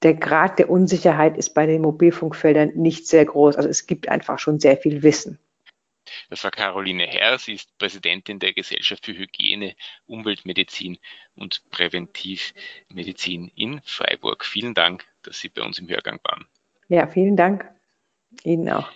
der 0.03 0.15
Grad 0.15 0.59
der 0.59 0.71
Unsicherheit 0.71 1.37
ist 1.37 1.55
bei 1.55 1.67
den 1.67 1.83
Mobilfunkfeldern 1.83 2.73
nicht 2.75 3.07
sehr 3.07 3.25
groß. 3.25 3.57
Also 3.57 3.69
es 3.69 3.87
gibt 3.87 4.09
einfach 4.09 4.39
schon 4.39 4.61
sehr 4.61 4.77
viel 4.77 5.03
Wissen. 5.03 5.39
Das 6.31 6.45
war 6.45 6.51
Caroline 6.51 7.05
Herr. 7.07 7.39
Sie 7.39 7.55
ist 7.55 7.77
Präsidentin 7.79 8.39
der 8.39 8.53
Gesellschaft 8.53 9.05
für 9.05 9.13
Hygiene, 9.17 9.75
Umweltmedizin 10.07 10.99
und 11.35 11.63
Präventivmedizin 11.71 13.51
in 13.55 13.81
Freiburg. 13.83 14.45
Vielen 14.45 14.75
Dank, 14.75 15.07
dass 15.23 15.41
Sie 15.41 15.49
bei 15.49 15.63
uns 15.63 15.79
im 15.79 15.89
Hörgang 15.89 16.21
waren. 16.25 16.47
Ja, 16.89 17.07
vielen 17.07 17.37
Dank. 17.37 17.71
Ihnen 18.45 18.71
auch. 18.71 18.91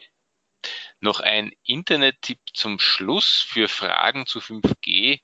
Noch 1.00 1.20
ein 1.20 1.52
Internet-Tipp 1.64 2.38
zum 2.52 2.78
Schluss 2.78 3.40
für 3.40 3.68
Fragen 3.68 4.26
zu 4.26 4.38
5G 4.38 5.20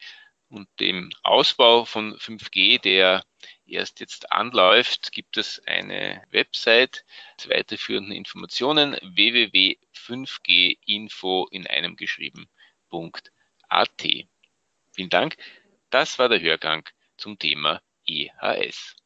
und 0.48 0.68
dem 0.80 1.10
Ausbau 1.22 1.84
von 1.84 2.14
5G, 2.16 2.80
der 2.80 3.22
erst 3.68 4.00
jetzt 4.00 4.32
anläuft, 4.32 5.12
gibt 5.12 5.36
es 5.36 5.62
eine 5.66 6.22
Website 6.30 7.04
mit 7.38 7.50
weiterführenden 7.50 8.12
Informationen 8.12 8.96
www.5ginfo 9.02 11.46
in 11.50 11.66
einem 11.66 11.96
geschrieben.at. 11.96 12.48
Vielen 14.92 15.10
Dank. 15.10 15.36
Das 15.90 16.18
war 16.18 16.28
der 16.28 16.40
Hörgang 16.40 16.88
zum 17.16 17.38
Thema 17.38 17.80
EHS. 18.06 18.96